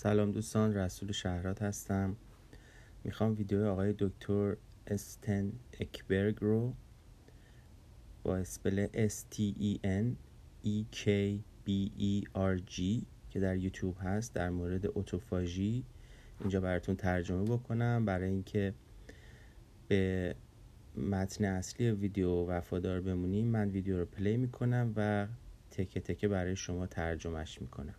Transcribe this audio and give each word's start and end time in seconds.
سلام 0.00 0.32
دوستان 0.32 0.74
رسول 0.74 1.12
شهرات 1.12 1.62
هستم. 1.62 2.16
می‌خوام 3.04 3.34
ویدیو 3.34 3.66
آقای 3.66 3.94
دکتر 3.98 4.56
استن 4.86 5.52
اکبرگ 5.80 6.36
رو 6.40 6.74
با 8.22 8.36
اسپل 8.36 8.86
S 9.08 9.12
T 9.34 9.38
E 9.60 9.78
N 9.84 10.06
E 10.64 10.96
K 10.96 11.08
B 11.66 11.70
E 11.98 12.24
R 12.34 12.72
G 12.72 12.80
که 13.30 13.40
در 13.40 13.56
یوتیوب 13.56 13.96
هست 14.00 14.34
در 14.34 14.50
مورد 14.50 14.86
اوتوفاژی 14.86 15.84
اینجا 16.40 16.60
براتون 16.60 16.96
ترجمه 16.96 17.44
بکنم. 17.44 18.04
برای 18.04 18.28
اینکه 18.28 18.74
به 19.88 20.34
متن 20.96 21.44
اصلی 21.44 21.90
ویدیو 21.90 22.30
وفادار 22.30 23.00
بمونیم 23.00 23.46
من 23.46 23.68
ویدیو 23.68 23.98
رو 23.98 24.04
پلی 24.04 24.36
می‌کنم 24.36 24.92
و 24.96 25.26
تکه 25.70 26.00
تکه 26.00 26.28
برای 26.28 26.56
شما 26.56 26.86
ترجمهش 26.86 27.60
می‌کنم. 27.60 27.94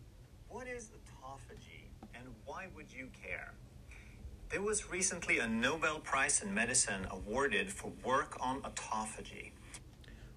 There 4.50 4.62
was 4.62 4.90
recently 4.90 5.38
a 5.38 5.48
Nobel 5.48 5.98
Prize 6.10 6.42
in 6.44 6.54
Medicine 6.54 7.06
awarded 7.10 7.66
for 7.72 7.90
work 8.04 8.36
on 8.40 8.62
autophagy. 8.62 9.52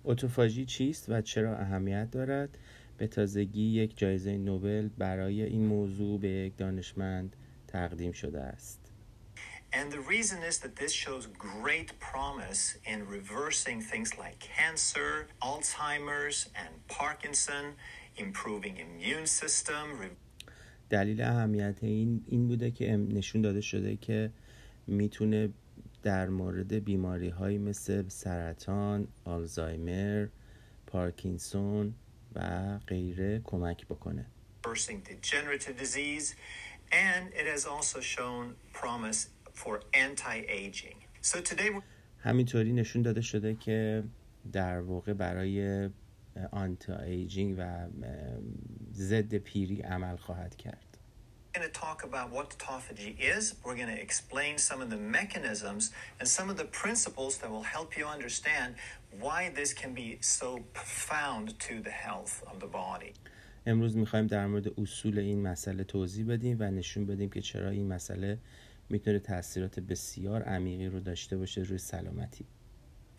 اتوفاژی 0.05 0.65
چیست 0.65 1.09
و 1.09 1.21
چرا 1.21 1.57
اهمیت 1.57 2.11
دارد؟ 2.11 2.57
به 2.97 3.07
تازگی 3.07 3.61
یک 3.61 3.97
جایزه 3.97 4.37
نوبل 4.37 4.89
برای 4.97 5.43
این 5.43 5.65
موضوع 5.65 6.19
به 6.19 6.27
یک 6.27 6.57
دانشمند 6.57 7.35
تقدیم 7.67 8.11
شده 8.11 8.41
است. 8.41 8.79
And 9.73 9.91
the 9.91 9.99
reason 9.99 10.43
is 10.43 10.59
that 10.59 10.75
this 10.77 10.93
shows 10.93 11.27
great 11.27 11.89
promise 11.99 12.77
in 12.85 12.99
reversing 13.17 13.81
things 13.81 14.09
like 14.17 14.39
cancer, 14.39 15.27
Alzheimer's, 15.41 16.37
and 16.55 16.71
Parkinson, 16.87 17.65
improving 18.15 18.77
immune 18.77 19.27
system, 19.27 19.83
re- 19.99 20.17
دلیل 20.92 21.22
اهمیت 21.22 21.78
این 21.80 22.24
این 22.26 22.48
بوده 22.48 22.70
که 22.70 22.96
نشون 22.96 23.42
داده 23.42 23.60
شده 23.60 23.96
که 23.96 24.30
می‌تونه 24.86 25.48
در 26.02 26.28
مورد 26.28 26.72
بیماری 26.74 27.28
هایی 27.28 27.58
مثل 27.58 28.08
سرطان، 28.08 29.08
آلزایمر، 29.24 30.26
پارکینسون 30.86 31.94
و 32.34 32.78
غیره 32.86 33.40
کمک 33.44 33.86
بکنه. 33.86 34.26
reversing 34.64 35.00
degenerative 35.10 35.76
disease, 35.86 36.26
and 37.08 37.24
it 37.40 37.46
has 37.54 37.62
also 37.74 37.98
shown 38.00 38.44
promise 38.80 39.20
for 39.60 39.74
anti-aging. 40.06 40.98
So 41.30 41.36
today 41.40 41.70
we're 41.70 41.82
همینطوری 42.18 42.72
نشون 42.72 43.02
داده 43.02 43.20
شده 43.20 43.54
که 43.54 44.04
در 44.52 44.80
واقع 44.80 45.12
برای 45.12 45.88
آنتی 46.52 46.92
ایجینگ 46.92 47.54
و 47.58 47.86
ضد 48.94 49.34
پیری 49.34 49.82
عمل 49.82 50.16
خواهد 50.16 50.56
کرد. 50.56 50.92
going 51.54 51.66
to 51.66 51.80
talk 51.80 52.02
about 52.04 52.30
what 52.30 52.48
autophagy 52.50 53.12
is. 53.36 53.54
We're 53.62 53.76
going 53.82 53.94
to 53.96 54.02
explain 54.08 54.56
some 54.56 54.80
of 54.80 54.88
the 54.88 54.96
mechanisms 54.96 55.92
and 56.18 56.26
some 56.26 56.48
of 56.48 56.56
the 56.56 56.64
principles 56.64 57.32
that 57.40 57.50
will 57.50 57.68
help 57.76 57.90
you 57.98 58.06
understand 58.06 58.70
why 59.20 59.50
this 59.54 59.74
can 59.74 59.92
be 59.92 60.08
so 60.20 60.48
profound 60.72 61.46
to 61.66 61.74
the 61.86 61.90
health 61.90 62.34
of 62.50 62.58
the 62.60 62.66
body. 62.66 63.12
امروز 63.66 63.96
می‌خوایم 63.96 64.26
در 64.26 64.46
مورد 64.46 64.80
اصول 64.80 65.18
این 65.18 65.42
مسئله 65.42 65.84
توضیح 65.84 66.26
بدیم 66.26 66.56
و 66.60 66.70
نشون 66.70 67.06
بدیم 67.06 67.30
که 67.30 67.40
چرا 67.40 67.70
این 67.70 67.88
مسئله 67.88 68.38
می‌تونه 68.90 69.18
تاثیرات 69.18 69.80
بسیار 69.80 70.42
عمیقی 70.42 70.86
رو 70.86 71.00
داشته 71.00 71.36
باشه 71.36 71.60
روی 71.60 71.78
سلامتی. 71.78 72.46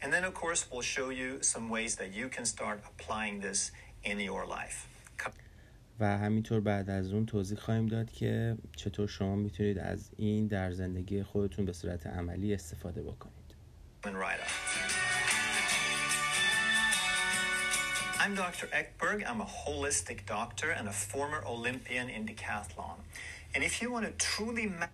And 0.02 0.12
then, 0.12 0.24
of 0.24 0.34
course, 0.42 0.60
we'll 0.70 0.88
show 0.96 1.08
you 1.10 1.28
some 1.42 1.66
ways 1.76 1.92
that 2.00 2.10
you 2.18 2.26
can 2.36 2.44
start 2.54 2.78
applying 2.90 3.40
this 3.40 3.60
in 4.10 4.18
your 4.20 4.44
life. 4.46 4.78
و 6.00 6.18
همینطور 6.18 6.60
بعد 6.60 6.90
از 6.90 7.12
اون 7.12 7.26
توضیح 7.26 7.58
خواهیم 7.58 7.86
داد 7.86 8.10
که 8.10 8.56
چطور 8.76 9.08
شما 9.08 9.36
میتونید 9.36 9.78
از 9.78 10.10
این 10.16 10.46
در 10.46 10.72
زندگی 10.72 11.22
خودتون 11.22 11.64
به 11.64 11.72
صورت 11.72 12.06
عملی 12.06 12.54
استفاده 12.54 13.02
بکنید. 13.02 13.34
Coming 14.02 14.08
right 14.14 14.40
up. 14.40 14.50
I'm 18.20 18.34
Dr. 18.34 18.66
Ekberg. 18.80 19.18
I'm 19.30 19.40
a 19.40 19.50
holistic 19.64 20.18
doctor 20.26 20.70
and 20.78 20.86
a 20.88 20.92
former 21.12 21.40
Olympian 21.56 22.06
in 22.16 22.22
decathlon. 22.26 22.98
And 23.54 23.60
if 23.68 23.74
you 23.82 23.88
want 23.94 24.04
to 24.06 24.12
truly 24.26 24.66
ma- 24.66 24.92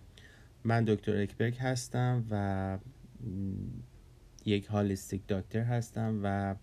من 0.63 0.83
دکتر 0.85 1.21
اکبرگ 1.21 1.57
هستم 1.57 2.25
و 2.29 2.35
م، 3.23 3.83
یک 4.44 4.66
هالیستیک 4.66 5.26
دکتر 5.28 5.60
هستم 5.60 6.20
و 6.22 6.54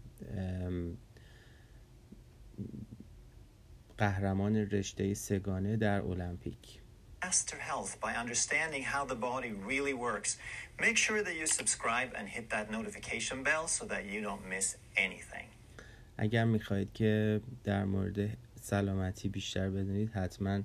قهرمان 3.98 4.56
رشته 4.56 5.14
سگانه 5.14 5.78
در 5.78 6.02
المپیک 6.02 6.80
master 7.26 7.60
health 7.72 8.00
by 8.00 8.14
understanding 8.24 8.84
how 8.84 9.04
the 9.04 9.20
body 9.30 9.52
really 9.72 9.94
works, 9.94 10.38
make 10.86 10.98
sure 11.06 11.22
that 11.28 11.36
you 11.40 11.48
subscribe 11.60 12.10
and 12.18 12.26
hit 12.36 12.46
that 12.56 12.66
notification 12.78 13.38
bell 13.48 13.66
so 13.68 13.84
that 13.86 14.04
you 14.06 14.22
don't 14.22 14.46
miss 14.56 14.76
anything. 14.98 15.48
اگر 16.18 16.46
می‌خواهید 16.46 16.94
که 16.94 17.42
در 17.64 17.86
مورد 17.86 18.38
سلامتی 18.62 19.30
بیشتر 19.30 19.70
بدونید 19.70 20.12
حتما 20.12 20.62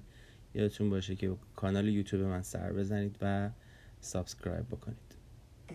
یادتون 0.54 0.90
باشه 0.90 1.16
که 1.16 1.36
کانال 1.56 1.88
یوتیوب 1.88 2.22
من 2.22 2.42
سر 2.42 2.72
بزنید 2.72 3.16
و 3.20 3.50
سابسکرایب 4.00 4.66
بکنید 4.66 5.11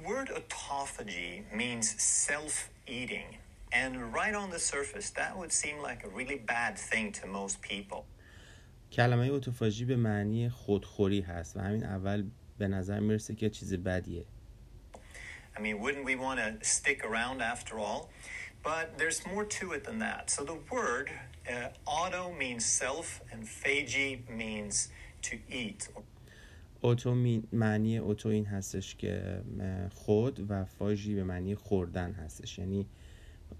word 0.04 0.28
autophagy 0.38 1.44
means 1.54 1.94
self-eating. 2.02 3.38
And 3.72 4.12
right 4.12 4.34
on 4.34 4.50
the 4.50 4.58
surface, 4.58 5.10
that 5.10 5.36
would 5.38 5.52
seem 5.52 5.76
like 5.88 6.04
a 6.04 6.08
really 6.08 6.36
bad 6.36 6.78
thing 6.78 7.12
to 7.12 7.26
most 7.26 7.60
people. 7.62 8.04
کلمه 8.92 9.30
اتوفاژی 9.32 9.84
به 9.84 9.96
معنی 9.96 10.48
خودخوری 10.48 11.20
هست 11.20 11.56
و 11.56 11.60
همین 11.60 11.84
اول 11.84 12.24
به 12.58 12.68
نظر 12.68 13.00
میرسه 13.00 13.34
که 13.34 13.50
چیز 13.50 13.74
بدیه 13.74 14.24
I 15.56 15.60
mean, 15.60 15.80
wouldn't 15.80 16.04
we 16.04 16.16
want 16.16 16.38
to 16.40 16.66
stick 16.66 17.04
around 17.04 17.42
after 17.42 17.78
all? 17.78 18.10
But 18.62 18.96
there's 18.98 19.26
more 19.26 19.44
to 19.44 19.72
it 19.72 19.84
than 19.84 19.98
that. 19.98 20.30
So 20.30 20.44
the 20.44 20.58
word 20.70 21.10
uh, 21.50 21.68
auto 21.84 22.32
means 22.32 22.64
self, 22.64 23.20
and 23.30 23.44
phagy 23.44 24.28
means 24.28 24.88
to 25.22 25.38
eat. 25.50 25.88
اوتو 26.87 27.41
معنی 27.51 27.97
اوتو 27.97 28.29
این 28.29 28.45
هستش 28.45 28.95
که 28.95 29.41
خود 29.93 30.51
و 30.51 30.65
فاژی 30.65 31.15
به 31.15 31.23
معنی 31.23 31.55
خوردن 31.55 32.11
هستش 32.11 32.59
یعنی 32.59 32.87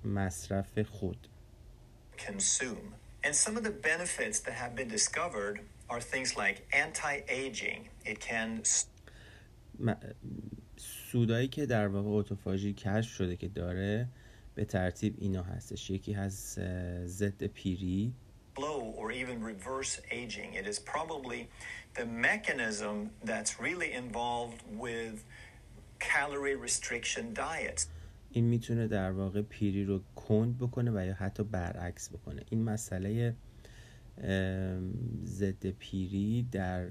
مصرف 0.06 0.80
خود 0.80 1.28
consume. 2.18 2.88
And 3.24 3.36
some 3.36 3.56
of 3.60 3.64
the 3.70 3.76
benefits 3.92 4.40
that 4.46 4.56
have 4.64 4.74
been 4.80 4.92
discovered 5.00 5.58
are 5.92 6.02
things 6.14 6.30
like 6.44 6.58
anti-aging. 6.84 7.82
It 8.12 8.20
can 8.20 8.50
سودایی 11.12 11.48
که 11.48 11.66
در 11.66 11.88
واقع 11.88 12.10
اوتوفاژی 12.10 12.74
کشف 12.74 13.14
شده 13.14 13.36
که 13.36 13.48
داره 13.48 14.08
به 14.56 14.66
ترتیب 14.66 15.16
اینا 15.20 15.44
هستش 15.44 15.90
یکی 15.90 16.14
هست 16.14 16.60
ضد 17.06 17.44
پیری 17.44 18.14
slow 18.58 18.80
or 19.00 19.08
even 19.12 19.38
reverse 19.54 19.94
aging. 20.20 20.50
It 20.62 20.66
is 20.72 20.80
probably 20.94 21.42
the 22.00 22.06
mechanism 22.30 22.96
that's 23.30 23.52
really 23.66 23.92
involved 24.04 24.62
with 24.86 25.16
calorie 26.00 26.56
restriction 26.68 27.34
diets. 27.34 27.88
این 28.32 28.46
می‌تونه 28.46 28.88
در 28.88 29.12
واقع 29.12 29.42
پیری 29.42 29.86
رو 29.86 30.02
کند 30.16 30.58
بکنه 30.58 30.92
و 30.92 31.06
یا 31.06 31.14
حتی 31.14 31.44
برعکس 31.44 32.10
بکنه 32.10 32.44
این 32.50 32.64
مسئله 32.64 33.36
ضد 35.24 35.70
پیری 35.70 36.48
در 36.52 36.88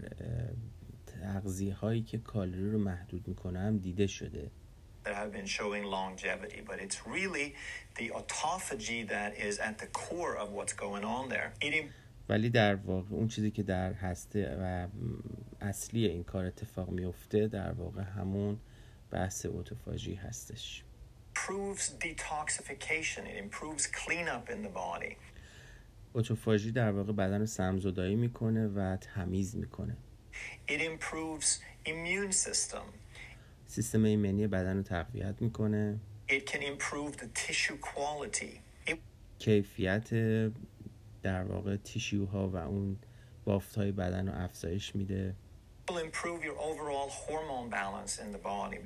تغذیه 1.07 1.75
هایی 1.75 2.03
که 2.03 2.19
کالری 2.19 2.71
رو 2.71 2.79
محدود 2.79 3.29
می‌کنه 3.29 3.59
هم 3.59 3.79
دیده 3.79 4.07
شده 4.07 4.51
that 5.07 5.15
have 5.23 5.33
been 5.39 5.51
showing 5.59 5.85
longevity, 5.99 6.61
but 6.69 6.77
it's 6.85 6.99
really 7.17 7.47
the 7.99 8.07
autophagy 8.19 9.01
that 9.15 9.31
is 9.49 9.55
at 9.69 9.75
the 9.83 9.89
core 10.03 10.35
of 10.43 10.49
what's 10.57 10.75
going 10.85 11.05
on 11.17 11.29
there. 11.35 11.49
Eating 11.63 11.91
ولی 12.29 12.51
در 12.51 12.75
واقع 12.75 13.15
اون 13.15 13.29
چیزی 13.29 13.51
که 13.51 13.63
در 13.63 13.93
هسته 13.93 14.57
و 14.61 14.89
اصلی 15.61 16.07
این 16.07 16.25
کار 16.25 16.45
اتفاق 16.45 16.91
میفته 16.91 17.49
در 17.49 17.73
واقع 17.73 18.03
همون 18.03 18.59
بحث 19.11 19.47
اوتوفاژی 19.47 20.15
هستش 20.15 20.83
improves 21.35 21.91
detoxification, 22.07 23.27
it 23.27 23.37
improves 23.37 23.87
cleanup 23.87 24.51
in 24.51 24.63
the 24.63 24.69
body. 24.69 25.17
اوتوفاژی 26.13 26.73
در 26.73 26.91
واقع 26.91 27.13
بدن 27.13 27.41
رو 27.41 27.47
سمزدایی 27.47 28.17
می‌کنه 28.17 28.67
و 28.67 28.97
تمیز 28.97 29.57
می‌کنه 29.57 29.97
It 30.69 30.81
improves 30.81 31.61
immune 31.87 32.33
system. 32.33 32.85
سیستم 33.67 34.05
ایمنی 34.05 34.47
بدن 34.47 34.77
رو 34.77 34.83
تقویت 34.83 35.35
می‌کنه. 35.41 35.99
It 36.29 36.47
can 36.51 36.63
improve 36.63 37.17
the 37.17 37.29
tissue 37.35 37.79
quality. 37.81 38.61
It 38.91 38.97
کیفیت 39.39 40.11
در 41.23 41.45
واقع 41.45 41.77
تیشیوها 41.77 42.49
و 42.49 42.57
اون 42.57 42.97
بافت 43.45 43.75
های 43.75 43.93
بدن 43.93 44.29
رو 44.29 44.35
افزایش 44.45 44.97
میده. 44.97 45.35
Will 45.89 45.93
improve 45.93 46.43
your 46.45 46.59
overall 46.71 47.11
hormone 47.11 47.71
balance 47.71 48.19
in 48.19 48.37
the 48.37 48.43
body. 48.45 48.81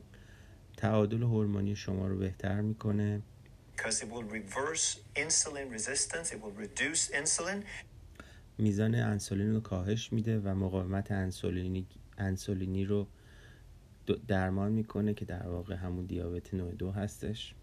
تعادل 0.77 1.23
هورمونی 1.23 1.77
شما 1.77 2.07
رو 2.07 2.19
بهتر 2.19 2.61
می‌کنه. 2.61 3.23
Because 3.77 4.03
it 4.03 4.09
will 4.13 4.27
reverse 4.39 4.99
insulin 5.17 5.67
resistance, 5.79 6.33
it 6.33 6.39
will 6.43 6.57
reduce 6.65 7.11
insulin, 7.23 7.65
میزان 8.59 8.95
انسولین 8.95 9.55
رو 9.55 9.61
کاهش 9.61 10.13
میده 10.13 10.39
و 10.39 10.55
مقاومت 10.55 11.11
انسولینی, 11.11 11.87
انسولینی 12.19 12.85
رو 12.85 13.07
درمان 14.29 14.73
می‌کنه 14.73 15.15
که 15.15 15.25
در 15.25 15.49
واقع 15.49 15.75
همون 15.75 16.07
دیابت 16.07 16.55
نوع 16.55 16.75
دو 16.75 16.91
هستش. 16.91 17.55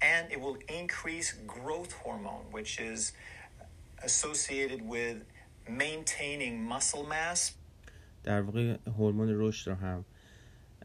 And 0.00 0.32
it 0.32 0.38
will 0.40 0.58
increase 0.80 1.28
growth 1.46 1.92
hormone 2.04 2.46
which 2.56 2.72
is 2.92 3.12
associated 4.02 4.80
with 4.94 5.16
maintaining 5.68 6.54
muscle 6.72 7.06
mass. 7.08 7.52
در 8.24 8.42
واقع 8.42 8.76
هورمون 8.86 9.28
رشد 9.30 9.70
رو 9.70 9.76
هم 9.76 10.04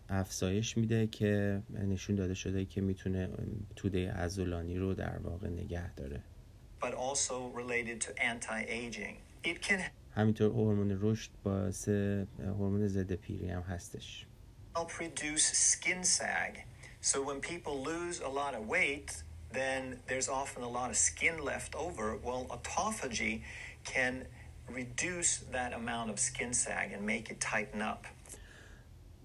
افزایش 0.09 0.77
میده 0.77 1.07
که 1.07 1.61
نشون 1.69 2.15
داده 2.15 2.33
شده 2.33 2.65
که 2.65 2.81
می‌تونه 2.81 3.29
توده 3.75 4.11
عضلانی 4.11 4.77
رو 4.77 4.93
در 4.93 5.17
واقع 5.17 5.47
نگه 5.47 5.93
داره. 5.93 6.21
But 6.81 6.93
also 6.93 7.33
related 7.55 8.01
to 8.01 8.09
anti-aging. 8.21 9.15
It 9.43 9.67
can 9.67 9.79
همینطور 10.15 10.51
هورمون 10.51 10.97
رشد 11.01 11.31
باعث 11.43 11.89
هورمون 12.39 12.87
ضد 12.87 13.13
پیری 13.13 13.49
هم 13.49 13.61
هستش. 13.61 14.25
help 14.76 14.98
reduce 14.98 15.44
skin 15.44 16.04
sag 16.04 16.64
so 17.00 17.22
when 17.22 17.40
people 17.40 17.82
lose 17.82 18.20
a 18.20 18.28
lot 18.28 18.54
of 18.54 18.66
weight 18.66 19.22
then 19.52 19.98
there's 20.08 20.28
often 20.28 20.62
a 20.62 20.68
lot 20.68 20.88
of 20.90 20.96
skin 20.96 21.36
left 21.44 21.74
over 21.74 22.16
well 22.22 22.46
autophagy 22.54 23.42
can 23.84 24.24
reduce 24.70 25.38
that 25.50 25.72
amount 25.72 26.10
of 26.10 26.18
skin 26.18 26.52
sag 26.52 26.92
and 26.92 27.04
make 27.04 27.30
it 27.30 27.40
tighten 27.40 27.82
up 27.82 28.06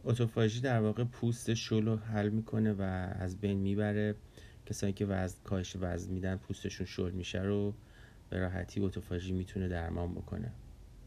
اتوفاژی 0.06 0.62
در 0.62 0.81
واقع 0.81 1.04
پوست 1.04 1.54
شل 1.54 1.86
رو 1.86 1.96
حل 1.98 2.30
میکنه 2.30 2.74
و 2.74 2.81
از 3.19 3.38
بین 3.40 3.58
میبره 3.58 4.16
کسانی 4.66 4.94
که 4.94 5.06
وزن 5.06 5.38
کاهش 5.44 5.75
وزن 5.80 6.12
میدن 6.12 6.36
پوستشون 6.36 6.86
شل 6.86 7.12
میشه 7.12 7.42
رو 7.42 7.74
به 8.30 8.40
راحتی 8.40 8.81
اتوفاژی 8.81 9.31
میتونه 9.31 9.68
درمان 9.68 10.14
بکنه 10.14 10.52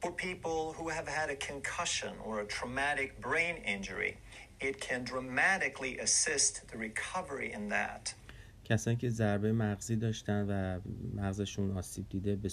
For 0.03 0.13
people 0.13 0.73
who 0.73 0.89
have 0.89 1.07
had 1.07 1.29
a 1.29 1.37
concussion 1.37 2.13
or 2.25 2.41
a 2.41 2.47
traumatic 2.47 3.21
brain 3.21 3.57
injury, 3.75 4.17
it 4.60 4.80
can 4.80 5.04
dramatically 5.04 6.00
assist 6.00 6.68
the 6.72 6.78
recovery 6.78 7.54
in 7.54 7.70
that. 7.70 8.16
کسانی 8.64 8.98
که 8.98 9.10
ضربه 9.10 9.52
مغزی 9.52 9.96
داشتن 9.96 10.46
و 10.50 10.80
مغزشون 11.16 11.78
آسیب 11.78 12.10
دیده 12.10 12.50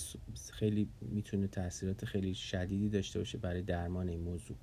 خیلی 0.53 0.89
می‌تونه 1.01 1.47
تاثیرات 1.47 2.05
خیلی 2.05 2.35
شدیدی 2.35 2.89
داشته 2.89 3.19
باشه 3.19 3.39
برای 3.39 3.63
درمان 3.63 4.09
این 4.09 4.21
موضوع. 4.21 4.57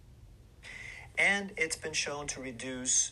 And 1.18 1.52
it's 1.58 1.76
been 1.76 1.94
shown 1.94 2.28
to 2.28 2.42
reduce 2.42 3.12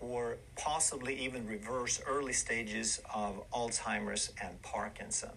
or 0.00 0.22
possibly 0.56 1.14
even 1.26 1.46
reverse 1.46 2.00
early 2.14 2.32
stages 2.32 3.00
of 3.14 3.32
Alzheimer's 3.52 4.30
and 4.44 4.54
Parkinson. 4.62 5.36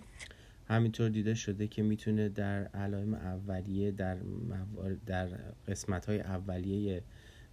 همینطور 0.68 1.10
دیده 1.10 1.34
شده 1.34 1.68
که 1.68 1.84
می‌تونه 1.84 2.30
در 2.30 2.64
علائم 2.64 3.14
اولیه 3.14 3.92
در 3.92 4.18
در 5.06 5.28
قسمت 5.68 6.06
های 6.06 6.20
اولیه 6.20 7.04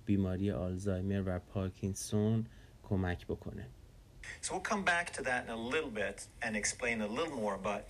بیماری 0.06 0.50
آلزایمر 0.50 1.22
و 1.26 1.38
پارکینسون 1.38 2.46
کمک 2.82 3.26
بکنه. 3.26 3.66
So 4.42 4.48
we'll 4.52 4.70
come 4.72 4.84
back 4.84 5.12
to 5.16 5.22
that 5.22 5.40
in 5.46 5.50
a 5.50 5.62
little 5.74 5.94
bit 6.02 6.18
and 6.44 6.56
explain 6.56 7.00
a 7.00 7.10
little 7.18 7.36
more 7.44 7.58
but 7.70 7.82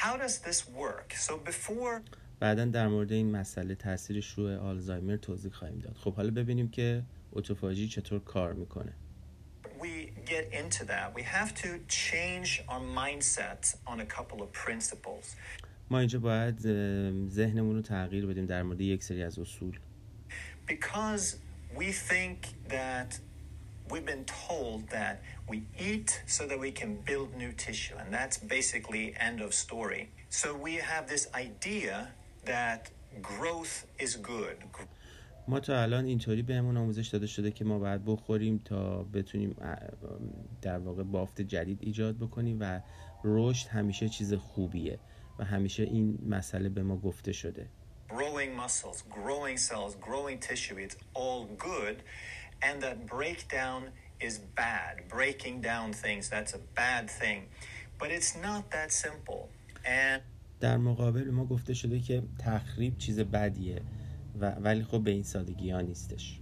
how 0.00 0.14
does 0.16 0.38
this 0.38 0.68
work? 0.68 1.08
So 1.26 1.32
before 1.50 2.00
بعدا 2.40 2.64
در 2.64 2.88
مورد 2.88 3.12
این 3.12 3.30
مسئله 3.36 3.74
تاثیرش 3.74 4.30
روی 4.30 4.54
آلزایمر 4.54 5.16
توضیح 5.16 5.52
خواهیم 5.52 5.78
داد. 5.78 5.96
خب 5.96 6.14
حالا 6.14 6.30
ببینیم 6.30 6.68
که 6.68 7.02
اتوفاژی 7.32 7.88
چطور 7.88 8.20
کار 8.20 8.52
می‌کنه. 8.52 8.92
We 9.80 10.12
get 10.26 10.44
into 10.62 10.84
that. 10.84 11.06
We 11.14 11.22
have 11.22 11.50
to 11.62 11.68
change 11.88 12.50
our 12.68 12.82
mindset 13.02 13.62
on 13.86 14.00
a 14.00 14.06
couple 14.16 14.38
of 14.42 14.52
principles. 14.66 15.36
ما 15.90 15.98
اینجا 15.98 16.18
باید 16.18 16.58
ذهنمون 17.28 17.76
رو 17.76 17.82
تغییر 17.82 18.26
بدیم 18.26 18.46
در 18.46 18.62
مورد 18.62 18.80
یک 18.80 19.02
سری 19.02 19.22
از 19.22 19.38
اصول. 19.38 19.78
Because 20.74 21.24
we 21.80 21.88
think 22.10 22.38
that 22.68 23.10
we've 23.90 24.08
been 24.14 24.26
told 24.48 24.80
that 24.98 25.16
we 25.48 25.58
eat 25.90 26.10
so 26.26 26.42
that 26.50 26.58
we 26.66 26.70
can 26.80 26.90
build 27.10 27.28
new 27.42 27.52
tissue 27.66 27.96
and 28.00 28.08
that's 28.18 28.36
basically 28.56 29.04
end 29.28 29.40
of 29.46 29.50
story 29.66 30.02
so 30.28 30.54
we 30.54 30.74
have 30.92 31.04
this 31.08 31.24
idea 31.34 32.08
that 32.44 32.90
growth 33.22 33.86
is 33.98 34.16
good. 34.16 34.56
ما 35.48 35.60
تا 35.60 35.82
الان 35.82 36.04
اینطوری 36.04 36.42
بهمون 36.42 36.76
آموزش 36.76 37.06
داده 37.06 37.26
شده 37.26 37.50
که 37.50 37.64
ما 37.64 37.78
باید 37.78 38.04
بخوریم 38.04 38.60
تا 38.64 39.02
بتونیم 39.02 39.56
در 40.62 40.78
واقع 40.78 41.02
بافت 41.02 41.40
جدید 41.40 41.78
ایجاد 41.80 42.16
بکنیم 42.16 42.56
و 42.60 42.80
رشد 43.24 43.68
همیشه 43.68 44.08
چیز 44.08 44.34
خوبیه 44.34 44.98
و 45.38 45.44
همیشه 45.44 45.82
این 45.82 46.18
مسئله 46.28 46.68
به 46.68 46.82
ما 46.82 46.96
گفته 46.96 47.32
شده 47.32 47.66
growing 48.09 48.55
muscles, 48.55 49.03
growing 49.09 49.57
cells, 49.57 49.95
growing 49.95 50.37
tissue, 50.39 50.77
it's 50.77 50.97
all 51.13 51.45
good 51.57 52.03
and 52.63 52.81
that 52.81 53.05
breakdown 53.05 53.89
is 54.19 54.39
bad. 54.39 55.07
Breaking 55.09 55.61
down 55.61 55.93
things, 55.93 56.29
that's 56.29 56.53
a 56.53 56.61
bad 56.75 57.09
thing. 57.09 57.47
But 57.99 58.09
it's 58.11 58.35
not 58.47 58.71
that 58.71 58.91
simple. 58.91 59.49
And 59.85 60.21
در 60.59 60.77
مقابل 60.77 61.31
ما 61.31 61.45
گفته 61.45 61.73
شده 61.73 61.99
که 61.99 62.23
تخریب 62.39 62.97
چیز 62.97 63.19
بدیه 63.19 63.81
و 64.39 64.51
ولی 64.51 64.83
خب 64.83 65.03
به 65.03 65.11
این 65.11 65.23
سادگی 65.23 65.69
ها 65.71 65.81
نیستش 65.81 66.39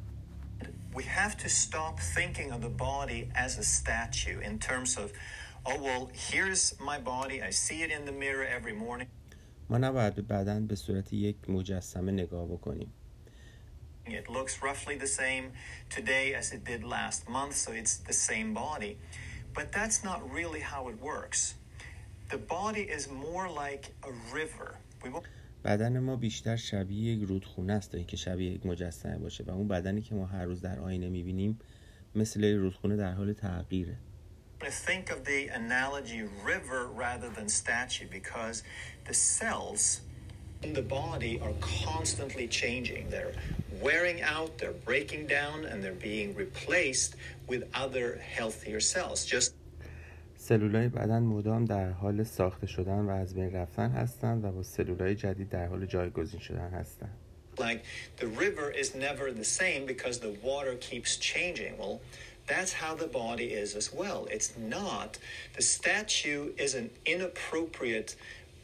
we 0.93 1.03
have 1.03 1.37
to 1.37 1.49
stop 1.49 1.99
thinking 2.15 2.51
of 2.51 2.61
the 2.61 2.75
body 2.89 3.21
as 3.35 3.57
a 3.57 3.63
statue 3.63 4.39
in 4.49 4.59
terms 4.59 4.97
of 4.97 5.11
oh 5.65 5.77
well 5.85 6.03
here's 6.29 6.63
my 6.91 6.99
body 6.99 7.37
I 7.41 7.51
see 7.65 7.79
it 7.85 7.91
in 7.97 8.05
the 8.05 8.11
mirror 8.11 8.45
every 8.57 8.75
morning 8.85 9.07
ما 9.70 9.78
نباید 9.78 10.14
به 10.14 10.22
بدن 10.22 10.66
به 10.66 10.76
صورت 10.76 11.12
یک 11.12 11.50
مجسمه 11.50 12.12
نگاه 12.12 12.46
بکنیم 12.46 12.92
It 14.06 14.28
looks 14.30 14.62
roughly 14.62 14.96
the 14.96 15.12
same 15.22 15.50
today 15.90 16.32
as 16.40 16.52
it 16.52 16.62
did 16.64 16.84
last 16.84 17.28
month, 17.28 17.54
so 17.56 17.72
it's 17.72 17.96
the 17.96 18.12
same 18.12 18.54
body. 18.54 18.92
But 19.56 19.72
that's 19.72 20.04
not 20.04 20.20
really 20.38 20.60
how 20.60 20.82
it 20.92 20.96
works. 21.12 21.40
The 22.32 22.38
body 22.38 22.84
is 22.96 23.08
more 23.26 23.46
like 23.64 23.84
a 24.10 24.12
river. 24.32 24.68
We 25.02 25.10
بدن 25.64 25.98
ما 25.98 26.16
بیشتر 26.16 26.56
شبیه 26.56 27.12
یک 27.12 27.28
رودخونه 27.28 27.72
است 27.72 27.90
تا 27.90 27.98
اینکه 27.98 28.16
شبیه 28.16 28.52
یک 28.52 28.66
مجسمه 28.66 29.18
باشه 29.18 29.44
و 29.44 29.50
اون 29.50 29.68
بدنی 29.68 30.02
که 30.02 30.14
ما 30.14 30.26
هر 30.26 30.44
روز 30.44 30.60
در 30.60 30.78
آینه 30.78 31.08
می‌بینیم 31.08 31.58
مثل 32.14 32.54
رودخونه 32.54 32.96
در 32.96 33.12
حال 33.12 33.32
تغییره 33.32 33.96
think 34.71 35.09
of 35.11 35.25
the 35.25 35.47
analogy 35.47 36.23
river 36.43 36.87
rather 36.87 37.29
than 37.29 37.49
statue 37.49 38.07
because 38.09 38.63
the 39.05 39.13
cells 39.13 40.01
in 40.63 40.73
the 40.73 40.81
body 40.81 41.39
are 41.41 41.53
constantly 41.61 42.47
changing. 42.47 43.09
They're 43.09 43.33
wearing 43.81 44.21
out, 44.21 44.57
they're 44.57 44.71
breaking 44.71 45.27
down, 45.27 45.65
and 45.65 45.83
they're 45.83 45.93
being 45.93 46.35
replaced 46.35 47.15
with 47.47 47.63
other 47.73 48.17
healthier 48.17 48.79
cells. 48.79 49.25
Just 49.25 49.53
سلولای 50.37 50.87
بدن 50.87 51.19
مدام 51.19 51.65
در 51.65 51.89
حال 51.89 52.23
ساخته 52.23 52.67
شدن 52.67 52.99
و 52.99 53.09
از 53.09 53.35
بین 53.35 53.55
رفتن 53.55 53.91
هستند 53.91 54.45
و 54.45 54.51
با 54.51 54.63
سلولای 54.63 55.15
جدید 55.15 55.49
در 55.49 55.65
حال 55.65 55.85
جایگزین 55.85 56.39
شدن 56.39 56.69
هستند. 56.69 57.17
Like 57.57 57.81
the 58.17 58.27
river 58.27 58.71
is 58.71 58.95
never 58.95 59.31
the 59.31 59.43
same 59.43 59.85
because 59.85 60.19
the 60.19 60.33
water 60.43 60.75
keeps 60.75 61.17
changing. 61.17 61.77
Well, 61.77 61.99
that's 62.47 62.73
how 62.73 62.95
the 62.95 63.07
body 63.07 63.47
is 63.63 63.75
as 63.75 63.93
well. 63.93 64.27
It's 64.29 64.57
not. 64.57 65.17
The 65.55 65.61
statue 65.61 66.51
is 66.57 66.75
an 66.75 66.89
inappropriate 67.05 68.15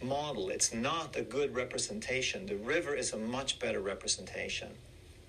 model. 0.01 0.49
It's 0.49 0.73
not 0.73 1.15
a 1.15 1.21
good 1.21 1.55
representation. 1.55 2.45
The 2.45 2.57
river 2.57 2.93
is 2.95 3.13
a 3.13 3.17
much 3.17 3.59
better 3.59 3.79
representation. 3.79 4.69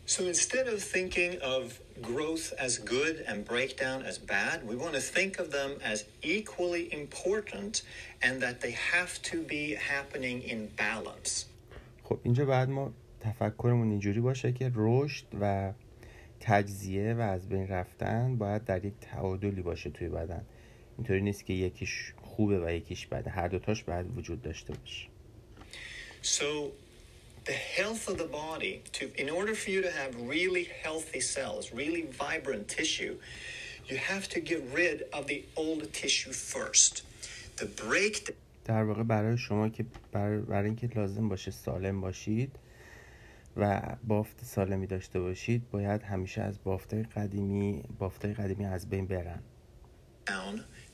So 0.07 0.25
instead 0.25 0.69
of 0.69 0.83
thinking 0.83 1.39
of 1.43 1.79
growth 2.01 2.55
as 2.59 2.79
good 2.79 3.25
and 3.29 3.45
breakdown 3.45 4.03
as 4.05 4.17
bad, 4.19 4.67
we 4.67 4.75
want 4.75 4.95
to 4.95 5.01
think 5.01 5.39
of 5.39 5.51
them 5.51 5.73
as 5.85 6.07
equally 6.23 6.93
important 6.93 7.83
and 8.23 8.41
that 8.41 8.63
they 8.63 8.71
have 8.71 9.21
to 9.31 9.43
be 9.43 9.75
happening 9.75 10.43
in 10.43 10.69
balance. 10.77 11.45
خب 12.05 12.19
اینجا 12.23 12.45
بعد 12.45 12.69
ما 12.69 12.93
تفکرمون 13.21 13.91
اینجوری 13.91 14.21
باشه 14.21 14.53
که 14.53 14.73
رشد 14.75 15.25
و 15.41 15.73
تجزیه 16.46 17.14
و 17.14 17.22
از 17.22 17.50
بین 17.50 17.68
رفتن 17.68 18.38
باید 18.38 18.66
در 18.66 18.86
یک 18.86 18.94
تعادلی 19.02 19.62
باشه 19.62 19.90
توی 19.90 20.08
بدن. 20.08 20.46
اینطوری 20.98 21.22
نیست 21.22 21.46
که 21.46 21.54
یکیش 21.54 22.14
خوبه 22.22 22.60
و 22.66 22.72
یکیش 22.72 23.08
بده. 23.08 23.30
هر 23.30 23.48
دوتاش 23.48 23.84
باید 23.84 24.18
وجود 24.18 24.42
داشته 24.42 24.74
باشه. 24.74 25.08
So 26.24 26.72
the 27.46 27.52
health 27.52 28.08
of 28.08 28.18
the 28.18 28.30
body 28.44 28.74
to 28.98 29.04
in 29.24 29.30
order 29.30 29.54
for 29.62 29.70
you 29.76 29.82
to 29.88 29.92
have 30.02 30.12
really 30.36 30.66
healthy 30.84 31.22
cells 31.36 31.64
really 31.82 32.04
vibrant 32.24 32.66
tissue 32.78 33.16
you 33.90 33.98
have 33.98 34.26
to 34.30 34.40
get 34.40 34.62
rid 34.80 34.98
of 35.18 35.28
the 35.32 35.44
old 35.64 35.82
tissue 36.02 36.34
first. 36.52 36.94
The 37.58 37.66
break 37.66 38.34
در 38.66 38.84
واقع 38.84 39.04
برای 39.04 39.38
شما 39.38 39.70
که 39.70 39.86
برای, 40.12 40.38
برای 40.38 40.66
اینکه 40.66 40.90
لازم 40.96 41.30
باشه 41.30 41.52
سالم 41.52 42.02
باشید 42.02 42.52
و 43.58 43.82
بافت 44.08 44.46
سالمی 44.46 44.88
داشته 44.88 45.20
باشید 45.20 45.70
باید 45.72 46.04
همیشه 46.04 46.42
از 46.42 46.64
بافتای 46.64 47.04
قدیمی 47.04 47.84
بافتای 48.00 48.34
قدیمی 48.34 48.66
از 48.66 48.90
بین 48.90 49.08
برن 49.08 49.44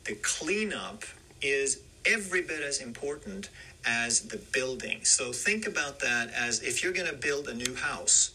the 0.09 0.15
cleanup 0.15 1.01
is 1.41 1.69
every 2.17 2.41
bit 2.41 2.61
as 2.71 2.77
important 2.89 3.43
as 3.85 4.11
the 4.33 4.39
building. 4.57 4.99
So 5.03 5.25
think 5.31 5.61
about 5.73 5.95
that 6.07 6.25
as 6.47 6.53
if 6.69 6.73
you're 6.81 6.97
going 6.99 7.11
to 7.15 7.19
build 7.27 7.47
a 7.47 7.55
new 7.63 7.75
house. 7.75 8.31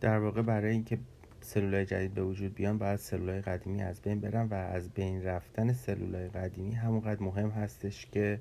در 0.00 0.18
واقع 0.18 0.42
برای 0.42 0.72
اینکه 0.72 0.98
سلولای 1.40 1.86
جدید 1.86 2.14
به 2.14 2.22
وجود 2.22 2.54
بیان 2.54 2.78
باید 2.78 2.98
سلولای 2.98 3.40
قدیمی 3.40 3.82
از 3.82 4.00
بین 4.00 4.20
برن 4.20 4.48
و 4.48 4.54
از 4.54 4.90
بین 4.90 5.24
رفتن 5.24 5.72
سلولای 5.72 6.28
قدیمی 6.28 6.74
همونقدر 6.74 7.22
مهم 7.22 7.50
هستش 7.50 8.06
که 8.12 8.40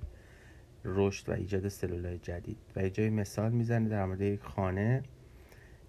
رشد 0.87 1.29
و 1.29 1.31
ایجاد 1.31 1.67
سلولای 1.67 2.17
جدید 2.17 2.57
و 2.75 2.83
یه 2.83 2.89
جای 2.89 3.09
مثال 3.09 3.51
می‌زنه 3.51 3.89
در 3.89 4.05
مورد 4.05 4.21
یک 4.21 4.39
خانه 4.41 5.03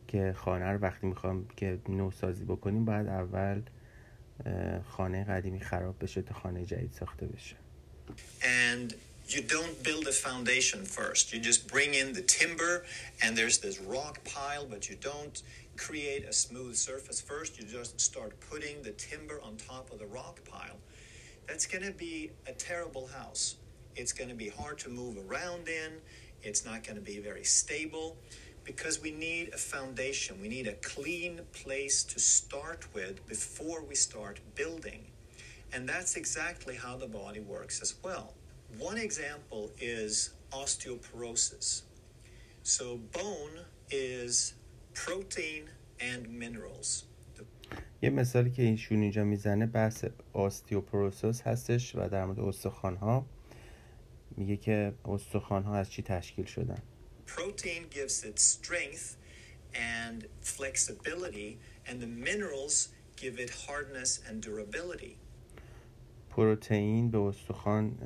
که 0.09 0.35
خانه 0.37 0.65
رو 0.65 0.79
وقتی 0.79 1.07
می‌خوام 1.07 1.49
که 1.57 1.79
نوسازی 1.89 2.45
بکنیم 2.45 2.85
باید 2.85 3.07
اول 3.07 3.63
خانه 4.89 5.25
قدیمی 5.25 5.61
خراب 5.61 6.05
بشه 6.05 6.23
تا 6.23 6.35
خانه 6.35 6.65
جدید 6.65 6.93
ساخته 6.93 7.27
بشه 7.27 7.57
And 8.41 8.95
you 9.29 9.43
don't 9.43 9.77
build 9.83 10.05
a 10.15 10.17
foundation 10.29 10.81
first. 10.99 11.33
You 11.33 11.39
just 11.51 11.69
bring 11.75 11.93
in 11.95 12.09
the 12.19 12.23
timber 12.23 12.85
and 13.23 13.37
there's 13.37 13.59
this 13.59 13.79
rock 13.97 14.17
pile, 14.25 14.65
but 14.73 14.89
you 14.89 14.97
don't 15.13 15.37
create 15.77 16.23
a 16.33 16.33
smooth 16.33 16.75
surface 16.75 17.21
first. 17.21 17.51
You 17.59 17.65
just 17.79 18.01
start 18.01 18.33
putting 18.51 18.77
the 18.83 18.95
timber 19.09 19.39
on 19.47 19.53
top 19.57 19.87
of 19.93 19.99
the 20.03 20.07
rock 20.21 20.37
pile. 20.53 20.79
That's 21.47 21.67
going 21.73 21.87
to 21.93 21.97
be 22.07 22.15
a 22.53 22.53
terrible 22.53 23.07
house. 23.19 23.45
It's 23.98 24.14
going 24.14 24.30
to 24.30 24.36
be 24.36 24.50
hard 24.50 24.78
to 24.80 24.90
move 24.90 25.18
around 25.26 25.68
in. 25.68 25.92
It's 26.42 26.66
not 26.66 26.84
going 26.84 26.96
to 26.96 27.02
be 27.14 27.20
very 27.20 27.44
stable 27.44 28.18
because 28.64 29.02
we 29.02 29.12
need 29.12 29.54
a 29.54 29.58
foundation. 29.58 30.42
We 30.42 30.48
need 30.48 30.68
a 30.68 30.74
clean 30.94 31.42
place 31.54 32.04
to 32.04 32.20
start 32.20 32.88
with 32.94 33.26
before 33.28 33.84
we 33.84 33.96
start 33.96 34.40
building. 34.56 35.06
And 35.74 35.88
that's 35.88 36.16
exactly 36.16 36.76
how 36.76 36.98
the 36.98 37.08
body 37.08 37.40
works 37.40 37.82
as 37.82 37.96
well. 38.04 38.34
One 38.78 38.98
example 38.98 39.72
is 39.80 40.32
osteoporosis. 40.52 41.84
So, 42.64 42.98
bone 43.12 43.60
is 43.92 44.54
protein 44.94 45.70
and 46.00 46.30
minerals. 46.30 47.04
یه 48.02 48.10
مثالی 48.10 48.52
که 48.52 48.64
ایشون 48.64 49.02
اینجا 49.02 49.24
میزنه 49.24 49.66
بحث 49.66 50.06
آستیوپروسوس 50.34 51.42
هستش 51.42 51.96
و 51.96 52.10
در 52.10 52.26
مورد 52.26 52.40
استخوان 52.40 52.96
ها 52.96 53.26
میگه 54.39 54.57
که 54.57 54.95
استخوان 55.05 55.63
ها 55.63 55.77
از 55.77 55.91
چی 55.91 56.03
تشکیل 56.03 56.45
شدن 56.45 56.79
Protein 57.27 57.83
gives 57.91 58.25
it 58.25 58.39
strength 58.39 59.17
and 59.75 60.19
flexibility, 60.41 61.51
and 61.89 62.01
the 62.05 62.11
minerals 62.29 62.89
give 63.17 63.35
it 63.45 63.51
hardness 63.67 64.21
and 64.29 64.43
durability. 64.43 65.19
پروتئین 66.31 67.11
به 67.11 67.19
استخوان 67.19 67.99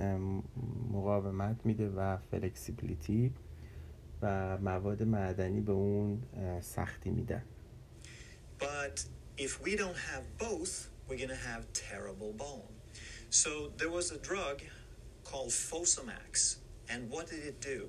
مقاومت 0.92 1.56
میده 1.64 1.88
و 1.88 2.16
فلکسیبیلیتی 2.16 3.32
و 4.22 4.58
مواد 4.58 5.02
معدنی 5.02 5.60
به 5.60 5.72
اون 5.72 6.22
سختی 6.60 7.10
میدن 7.10 7.42
But 8.58 9.04
if 9.36 9.60
we 9.64 9.76
don't 9.76 10.00
have 10.12 10.24
both, 10.38 10.72
we're 11.08 11.16
going 11.16 11.36
to 11.40 11.44
have 11.52 11.62
terrible 11.90 12.32
bone. 12.44 12.72
So 13.30 13.50
there 13.78 13.90
was 13.90 14.12
a 14.12 14.18
drug 14.18 14.56
called 15.32 15.48
Fosamax. 15.48 16.56
And 16.90 17.08
what 17.08 17.30
did 17.30 17.44
it 17.44 17.60
do? 17.60 17.88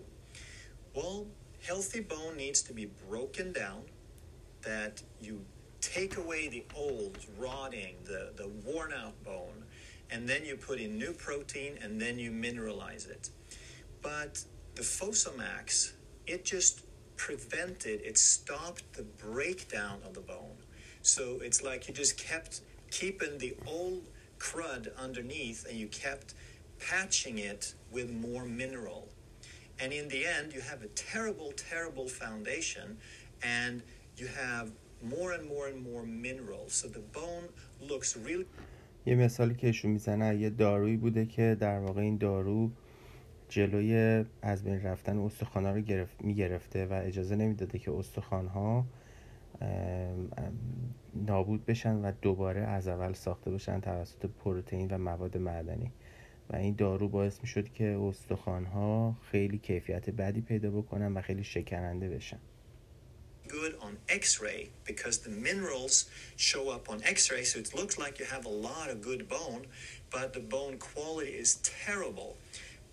Well, 0.95 1.27
healthy 1.61 1.99
bone 1.99 2.37
needs 2.37 2.61
to 2.63 2.73
be 2.73 2.89
broken 3.09 3.51
down, 3.51 3.81
that 4.61 5.03
you 5.21 5.41
take 5.81 6.15
away 6.15 6.47
the 6.47 6.63
old, 6.73 7.17
rotting, 7.37 7.95
the, 8.05 8.31
the 8.37 8.47
worn 8.65 8.93
out 8.93 9.21
bone, 9.25 9.65
and 10.09 10.27
then 10.27 10.45
you 10.45 10.55
put 10.55 10.79
in 10.79 10.97
new 10.97 11.11
protein 11.11 11.77
and 11.81 11.99
then 11.99 12.17
you 12.17 12.31
mineralize 12.31 13.09
it. 13.09 13.29
But 14.01 14.41
the 14.75 14.83
Fosamax, 14.83 15.93
it 16.25 16.45
just 16.45 16.85
prevented, 17.17 18.01
it 18.01 18.17
stopped 18.17 18.93
the 18.93 19.03
breakdown 19.03 19.99
of 20.05 20.13
the 20.13 20.21
bone. 20.21 20.57
So 21.01 21.39
it's 21.41 21.61
like 21.61 21.89
you 21.89 21.93
just 21.93 22.17
kept 22.17 22.61
keeping 22.89 23.37
the 23.37 23.57
old 23.67 24.07
crud 24.39 24.95
underneath 24.97 25.65
and 25.67 25.77
you 25.77 25.87
kept 25.87 26.35
patching 26.89 27.37
it 27.51 27.63
with 27.95 28.09
more 28.27 28.43
mineral. 28.61 29.03
And 29.81 29.89
in 29.99 30.05
the 30.13 30.21
end, 30.37 30.47
you 30.55 30.61
have 30.71 30.81
a 30.89 30.91
terrible, 31.11 31.51
terrible 31.71 32.07
foundation 32.21 32.87
and 33.59 33.75
you 34.19 34.27
have 34.43 34.65
more 35.15 35.29
and 35.37 35.43
more 35.53 35.65
and 35.71 35.79
more 35.89 36.03
minerals. 36.25 36.71
So 36.79 36.85
the 36.97 37.05
bone 37.19 37.47
looks 37.89 38.09
really 38.27 38.45
یه 39.05 39.15
مثالی 39.15 39.55
که 39.55 39.67
ایشون 39.67 39.91
می‌زنه 39.91 40.35
یه 40.35 40.49
دارویی 40.49 40.97
بوده 40.97 41.25
که 41.25 41.57
در 41.59 41.79
واقع 41.79 42.01
این 42.01 42.17
دارو 42.17 42.71
جلوی 43.49 44.25
از 44.41 44.63
بین 44.63 44.81
رفتن 44.81 45.17
استخوان‌ها 45.17 45.71
رو 45.71 45.81
گرفت 45.81 46.21
می‌گرفته 46.21 46.85
و 46.85 47.01
اجازه 47.05 47.35
نمی‌داده 47.35 47.79
که 47.79 47.91
استخوان‌ها 47.91 48.85
نابود 51.15 51.65
بشن 51.65 51.95
و 51.95 52.11
دوباره 52.21 52.61
از 52.61 52.87
اول 52.87 53.13
ساخته 53.13 53.51
بشن 53.51 53.79
توسط 53.79 54.25
پروتئین 54.25 54.87
و 54.87 54.97
مواد 54.97 55.37
معدنی 55.37 55.91
و 56.49 56.55
این 56.55 56.75
دارو 56.75 57.07
باعث 57.07 57.39
می‌شد 57.41 57.73
که 57.73 57.97
استخوان‌ها 58.01 59.15
خیلی 59.31 59.57
کیفیت 59.57 60.09
بدی 60.09 60.41
پیدا 60.41 60.71
بکنن 60.71 61.13
و 61.13 61.21
خیلی 61.21 61.43
شکننده 61.43 62.09
بشن 62.09 62.39
good 63.47 63.75
on 63.81 63.97
x-ray 64.09 64.69
because 64.85 65.17
the 65.19 65.29
minerals 65.29 65.95
show 66.37 66.69
up 66.69 66.89
on 66.89 66.97
x-ray 67.03 67.43
so 67.43 67.59
it 67.59 67.73
looks 67.75 67.97
like 67.97 68.13
you 68.19 68.25
have 68.25 68.45
a 68.45 68.55
lot 68.69 68.87
of 68.89 69.01
good 69.01 69.27
bone 69.27 69.63
but 70.15 70.33
the 70.33 70.39
bone 70.39 70.77
quality 70.77 71.35
is 71.43 71.51
terrible 71.85 72.31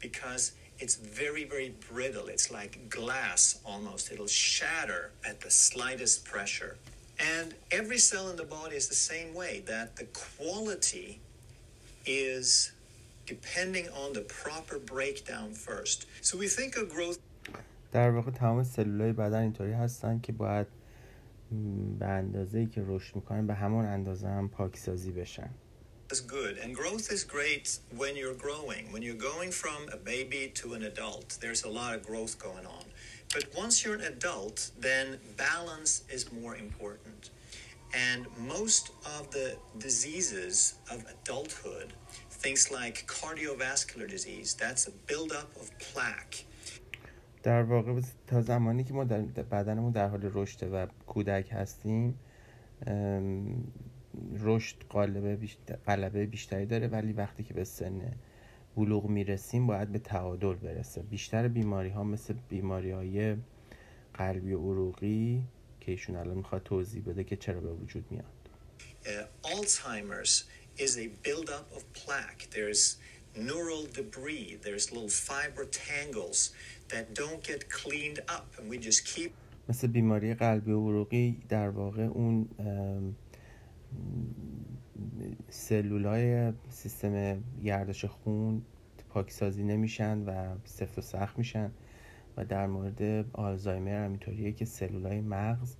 because 0.00 0.52
it's 0.82 0.96
very 0.96 1.44
very 1.44 1.70
brittle 1.88 2.26
it's 2.34 2.50
like 2.50 2.72
glass 2.98 3.42
almost 3.64 4.10
it'll 4.12 4.26
shatter 4.26 5.02
at 5.30 5.40
the 5.40 5.50
slightest 5.50 6.24
pressure 6.24 6.76
and 7.36 7.54
every 7.70 7.98
cell 7.98 8.28
in 8.30 8.36
the 8.36 8.50
body 8.58 8.74
is 8.76 8.88
the 8.88 9.02
same 9.12 9.34
way 9.34 9.62
that 9.66 9.96
the 9.96 10.06
quality 10.06 11.20
is 12.06 12.72
depending 13.29 13.87
on 14.03 14.13
the 14.13 14.21
proper 14.43 14.77
breakdown 14.93 15.53
first 15.53 15.99
so 16.21 16.37
we 16.37 16.47
think 16.47 16.75
of 16.77 16.89
growth 16.95 17.17
در 17.91 18.09
واقع 18.11 18.31
تمام 18.31 18.63
سلولای 18.63 19.13
بدن 19.13 19.39
اینطوری 19.41 19.71
هستن 19.73 20.19
که 20.19 20.31
باید 20.31 20.67
م، 21.51 21.93
به 21.99 22.05
اندازه 22.05 22.59
ای 22.59 22.65
که 22.65 22.83
رشد 22.87 23.15
میکنن 23.15 23.47
به 23.47 23.53
همون 23.53 23.85
اندازه 23.85 24.27
هم 24.27 24.49
پاکسازی 24.49 25.11
بشن 25.11 25.49
is 26.13 26.17
good 26.17 26.55
and 26.63 26.71
growth 26.81 27.07
is 27.17 27.23
great 27.23 27.67
when 28.01 28.13
you're 28.15 28.39
growing 28.45 28.83
when 28.93 29.01
you're 29.05 29.23
going 29.33 29.51
from 29.63 29.79
a 29.97 29.97
baby 30.13 30.43
to 30.61 30.65
an 30.77 30.83
adult 30.91 31.27
there's 31.43 31.63
a 31.63 31.71
lot 31.79 31.91
of 31.97 31.99
growth 32.11 32.33
going 32.47 32.65
on 32.77 32.85
but 33.35 33.43
once 33.63 33.73
you're 33.83 33.97
an 34.01 34.05
adult 34.15 34.57
then 34.87 35.07
balance 35.49 35.91
is 36.15 36.21
more 36.41 36.55
important 36.67 37.21
And 37.92 38.26
most 38.56 38.90
of 39.18 39.30
the 39.30 39.56
diseases 39.78 40.74
of 40.92 41.04
adulthood 41.14 41.92
things 42.30 42.70
like 42.70 42.96
cardiovascular 43.06 44.08
disease 44.08 44.54
that's 44.54 44.86
a 44.86 44.92
buildup 45.08 45.50
of 45.56 45.70
plaque. 45.78 46.46
در 47.42 47.62
واقع 47.62 48.00
تا 48.26 48.42
زمانی 48.42 48.84
که 48.84 48.94
ما 48.94 49.04
در 49.04 49.20
بدنمون 49.20 49.92
در 49.92 50.08
حال 50.08 50.30
رشد 50.34 50.68
و 50.72 50.86
کودک 51.06 51.48
هستیم 51.52 52.18
رشد 54.40 54.76
غالبه 54.90 55.36
بیشتر 55.36 55.76
غلبه 55.86 56.26
بیشتری 56.26 56.66
داره 56.66 56.88
ولی 56.88 57.12
وقتی 57.12 57.42
که 57.42 57.54
به 57.54 57.64
سن 57.64 58.12
بلوغ 58.76 59.06
می‌رسیم 59.06 59.66
باید 59.66 59.92
به 59.92 59.98
تعادل 59.98 60.54
برسه. 60.54 61.02
بیشتر 61.02 61.48
بیماری 61.48 61.88
ها 61.88 62.04
مثل 62.04 62.34
بیماری 62.48 62.90
های 62.90 63.36
قلبی 64.14 64.52
و 64.52 64.58
عروقی 64.58 65.44
که 65.80 65.92
ایشون 65.92 66.16
الان 66.16 66.36
می‌خواد 66.36 66.62
توضیح 66.62 67.02
بده 67.02 67.24
که 67.24 67.36
چرا 67.36 67.60
به 67.60 67.72
وجود 67.72 68.04
میاد 68.10 68.24
Uh, 69.04 69.48
Alzheimer's 69.54 70.44
is 70.76 70.92
a 70.98 71.08
buildup 71.24 71.66
of 71.76 71.82
plaque. 72.00 72.42
There's 72.56 72.82
neural 73.34 73.82
debris. 73.98 74.58
There's 74.64 74.86
little 74.92 75.08
fiber 75.08 75.64
tangles 75.88 76.38
that 76.92 77.04
don't 77.14 77.42
get 77.50 77.60
cleaned 77.80 78.20
up, 78.36 78.46
and 78.58 78.64
we 78.70 78.78
just 78.78 79.04
keep 79.14 79.30
مثل 79.68 79.86
بیماری 79.86 80.34
قلبی 80.34 80.70
و 80.70 80.88
عروقی 80.88 81.42
در 81.48 81.68
واقع 81.68 82.02
اون 82.02 82.48
ام، 82.58 83.16
سلولای 85.50 86.52
سیستم 86.70 87.44
گردش 87.64 88.04
خون 88.04 88.62
پاکسازی 89.08 89.62
نمیشن 89.62 90.18
و 90.18 90.56
سفت 90.64 90.98
و 90.98 91.00
سخت 91.00 91.38
میشن 91.38 91.72
در 92.44 92.66
مورد 92.66 93.26
آلزایمر 93.32 94.04
هم 94.04 94.10
اینطوریه 94.10 94.52
که 94.52 94.64
سلولای 94.64 95.20
مغز 95.20 95.76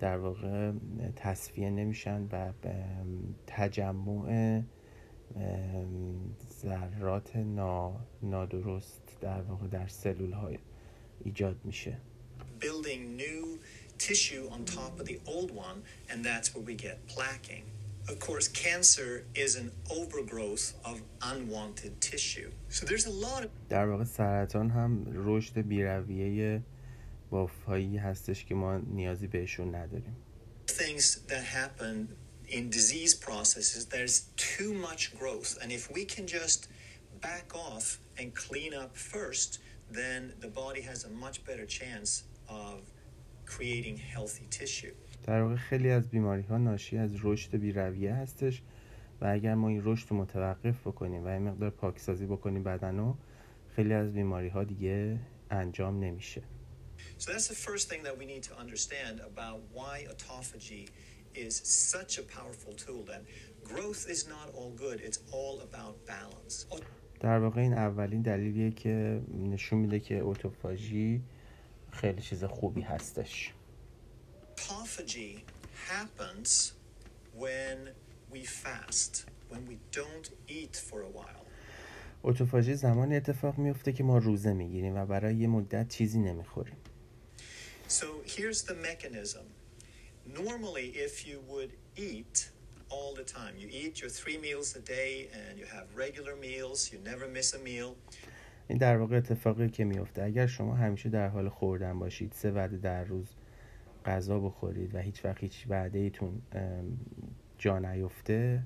در 0.00 0.18
واقع 0.18 0.72
تصفیه 1.16 1.70
نمیشن 1.70 2.28
و 2.32 2.52
تجمع 3.46 4.62
ذرات 6.62 7.36
نا، 7.36 8.00
نادرست 8.22 9.16
در 9.20 9.42
واقع 9.42 9.66
در 9.66 9.86
سلول 9.86 10.32
های 10.32 10.58
ایجاد 11.24 11.56
میشه 11.64 11.96
building 12.60 13.16
new 13.16 13.58
tissue 13.98 14.48
on 14.50 14.64
top 14.64 14.98
of 15.00 15.06
the 15.06 15.20
old 15.26 15.50
one, 15.50 15.82
and 16.10 16.24
that's 16.24 16.54
where 16.54 16.64
we 16.64 16.74
get 16.74 16.96
plaquing. 17.06 17.64
Of 18.09 18.19
course, 18.19 18.47
cancer 18.47 19.25
is 19.35 19.55
an 19.55 19.71
overgrowth 19.89 20.73
of 20.83 21.01
unwanted 21.21 22.01
tissue. 22.01 22.51
So 22.69 22.85
there's 22.85 23.05
a 23.05 23.15
lot 23.27 23.43
of 23.45 23.49
در 23.69 23.87
واقع 23.87 24.03
سرطان 24.03 24.69
هم 24.69 25.05
رشد 25.13 25.57
بیرویه 25.61 26.61
بافهایی 27.29 27.97
هستش 27.97 28.45
که 28.45 28.55
ما 28.55 28.77
نیازی 28.77 29.27
بهشون 29.27 29.75
نداریم 29.75 30.15
things 30.67 31.21
that 31.27 31.43
happen 31.43 31.95
in 32.47 32.69
disease 32.69 33.13
processes. 33.13 33.85
There's 33.85 34.17
too 34.35 34.73
much 34.73 35.17
growth. 35.17 35.57
And 35.61 35.71
if 35.71 35.91
we 35.91 36.05
can 36.05 36.25
just 36.27 36.67
back 37.21 37.53
off 37.55 37.99
and 38.17 38.33
clean 38.33 38.73
up 38.73 38.95
first, 38.95 39.59
then 39.89 40.33
the 40.39 40.47
body 40.47 40.81
has 40.81 41.03
a 41.05 41.09
much 41.09 41.43
better 41.45 41.65
chance 41.65 42.23
of 42.49 42.81
creating 43.45 43.97
healthy 43.97 44.47
tissue. 44.49 44.93
در 45.26 45.42
واقع 45.42 45.56
خیلی 45.56 45.90
از 45.90 46.08
بیماری 46.08 46.42
ها 46.42 46.58
ناشی 46.58 46.98
از 46.98 47.10
رشد 47.22 47.56
بیرویه 47.56 48.14
هستش 48.14 48.62
و 49.20 49.26
اگر 49.26 49.54
ما 49.54 49.68
این 49.68 49.82
رشد 49.84 50.10
رو 50.10 50.16
متوقف 50.16 50.80
بکنیم 50.86 51.24
و 51.24 51.28
این 51.28 51.42
مقدار 51.42 51.70
پاکسازی 51.70 52.26
بکنیم 52.26 52.62
بدن 52.62 52.96
رو 52.96 53.16
خیلی 53.76 53.92
از 53.92 54.12
بیماری 54.12 54.48
ها 54.48 54.64
دیگه 54.64 55.18
انجام 55.50 56.04
نمیشه 56.04 56.42
So 57.18 57.32
that's 57.32 57.48
the 57.48 57.60
first 57.68 57.88
thing 57.90 58.02
that 58.08 58.16
we 58.20 58.26
need 58.32 58.42
to 58.50 58.54
understand 58.64 59.16
about 59.32 59.58
why 59.76 59.94
autophagy 60.12 60.84
is 61.46 61.54
such 61.94 62.12
a 62.22 62.24
powerful 62.36 62.72
tool. 62.84 63.02
That 63.12 63.22
growth 63.70 64.02
is 64.14 64.20
not 64.34 64.46
all 64.56 64.72
good, 64.84 64.98
it's 65.08 65.20
all 65.32 65.56
about 65.68 65.94
balance. 66.06 66.66
در 67.20 67.38
واقع 67.38 67.60
این 67.60 67.72
اولین 67.72 68.22
دلیلیه 68.22 68.70
که 68.70 69.20
نشون 69.38 69.78
میده 69.78 70.00
که 70.00 70.18
اوتوفاژی 70.18 71.22
خیلی 71.90 72.20
چیز 72.20 72.44
خوبی 72.44 72.80
هستش 72.80 73.52
Autophagy 74.56 75.42
happens 75.88 76.72
when 77.34 77.90
we 78.30 78.42
fast, 78.44 79.26
when 79.48 79.66
we 79.66 79.78
don't 79.92 80.30
eat 80.48 80.76
for 80.76 81.02
a 81.02 81.08
while. 81.08 81.46
اوتوفاژی 82.22 82.74
زمان 82.74 83.12
اتفاق 83.12 83.58
میفته 83.58 83.92
که 83.92 84.04
ما 84.04 84.18
روزه 84.18 84.52
می‌گیریم 84.52 84.94
و 84.94 85.06
برای 85.06 85.34
یه 85.36 85.46
مدت 85.46 85.88
چیزی 85.88 86.18
نمی‌خوریم 86.18 86.76
So 87.88 88.06
here's 88.24 88.62
the 88.62 88.74
mechanism. 88.74 89.44
Normally, 90.26 90.86
if 91.06 91.26
you 91.28 91.38
would 91.48 91.72
eat 91.96 92.50
all 92.90 93.14
the 93.14 93.24
time, 93.24 93.54
you 93.58 93.68
eat 93.82 94.00
your 94.00 94.10
three 94.10 94.38
meals 94.38 94.74
a 94.76 94.80
day 94.80 95.28
and 95.40 95.58
you 95.60 95.66
have 95.76 95.86
regular 95.94 96.34
meals, 96.46 96.92
you 96.92 96.98
never 97.12 97.26
miss 97.28 97.54
a 97.54 97.58
meal. 97.58 97.96
این 98.68 98.78
در 98.78 98.96
واقع 98.96 99.16
اتفاقی 99.16 99.68
که 99.68 99.84
میفته 99.84 100.22
اگر 100.22 100.46
شما 100.46 100.74
همیشه 100.74 101.08
در 101.08 101.28
حال 101.28 101.48
خوردن 101.48 101.98
باشید 101.98 102.32
سه 102.32 102.50
وعده 102.50 102.76
در 102.76 103.04
روز 103.04 103.26
غذا 104.06 104.38
بخورید 104.38 104.94
و 104.94 104.98
هیچ 104.98 105.24
وقت 105.24 105.40
هیچ 105.40 105.66
وعده 105.68 105.98
ایتون 105.98 106.42
جا 107.58 107.78
نیفته 107.78 108.62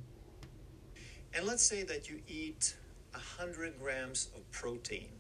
And 1.33 1.47
let's 1.47 1.63
say 1.73 1.83
that 1.85 2.03
you 2.09 2.17
eat 2.27 2.75
100 3.15 3.79
grams 3.79 4.31
of 4.37 4.43
protein. 4.51 5.11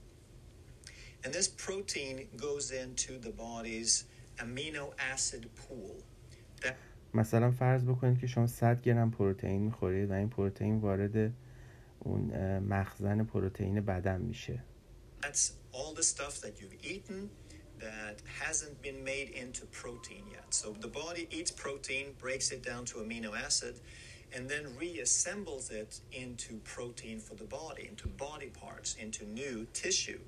And 1.24 1.32
this 1.32 1.48
protein 1.48 2.28
goes 2.36 2.72
into 2.72 3.12
the 3.26 3.30
body's 3.30 4.04
amino 4.38 4.92
acid 5.12 5.48
pool. 5.54 5.94
That 6.62 6.74
مثلا 7.14 7.50
فرض 7.50 7.84
بکنید 7.84 8.18
که 8.18 8.26
شما 8.26 8.46
100 8.46 8.82
گرم 8.82 9.10
پروتئین 9.10 9.62
می‌خورید 9.62 10.10
و 10.10 10.12
این 10.12 10.28
پروتئین 10.28 10.78
وارد 10.78 11.32
اون 11.98 12.58
مخزن 12.58 13.24
پروتئین 13.24 13.80
بدن 13.80 14.20
میشه 14.20 14.64
That's 15.22 15.52
all 15.72 15.94
the 15.94 16.02
stuff 16.02 16.40
that 16.40 16.60
you've 16.60 16.84
eaten 16.84 17.28
that 17.80 18.22
hasn't 18.40 18.80
been 18.82 19.02
made 19.02 19.30
into 19.30 19.66
protein 19.66 20.24
yet. 20.30 20.54
So 20.54 20.72
the 20.80 20.88
body 20.88 21.26
eats 21.30 21.50
protein, 21.50 22.14
breaks 22.18 22.50
it 22.50 22.62
down 22.62 22.84
to 22.86 22.98
amino 22.98 23.36
acid, 23.36 23.80
and 24.34 24.48
then 24.48 24.64
reassembles 24.80 25.70
it 25.70 26.00
into 26.12 26.58
protein 26.64 27.18
for 27.18 27.34
the 27.34 27.44
body, 27.44 27.88
into 27.88 28.08
body 28.08 28.48
parts, 28.48 28.94
into 29.00 29.24
new 29.24 29.66
tissue. 29.72 30.20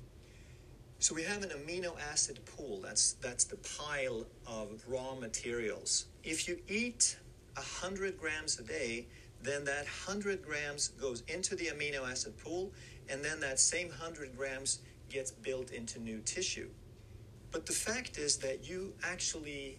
So 0.99 1.13
we 1.13 1.23
have 1.23 1.43
an 1.43 1.49
amino 1.49 1.99
acid 2.11 2.39
pool. 2.45 2.79
That's 2.81 3.13
that's 3.13 3.43
the 3.43 3.57
pile 3.77 4.25
of 4.47 4.83
raw 4.87 5.15
materials. 5.15 6.05
If 6.23 6.47
you 6.47 6.59
eat 6.67 7.17
100 7.55 8.17
grams 8.17 8.59
a 8.59 8.63
day, 8.63 9.07
then 9.41 9.65
that 9.65 9.83
100 9.83 10.41
grams 10.41 10.89
goes 10.89 11.23
into 11.27 11.55
the 11.55 11.65
amino 11.65 12.09
acid 12.09 12.37
pool, 12.37 12.71
and 13.09 13.23
then 13.23 13.39
that 13.41 13.59
same 13.59 13.89
100 13.89 14.37
grams 14.37 14.79
gets 15.09 15.31
built 15.31 15.71
into 15.71 15.99
new 15.99 16.19
tissue. 16.21 16.69
But 17.53 17.67
the 17.67 17.71
fact 17.71 18.17
is 18.17 18.37
that 18.37 18.67
you 18.67 18.93
actually 19.03 19.77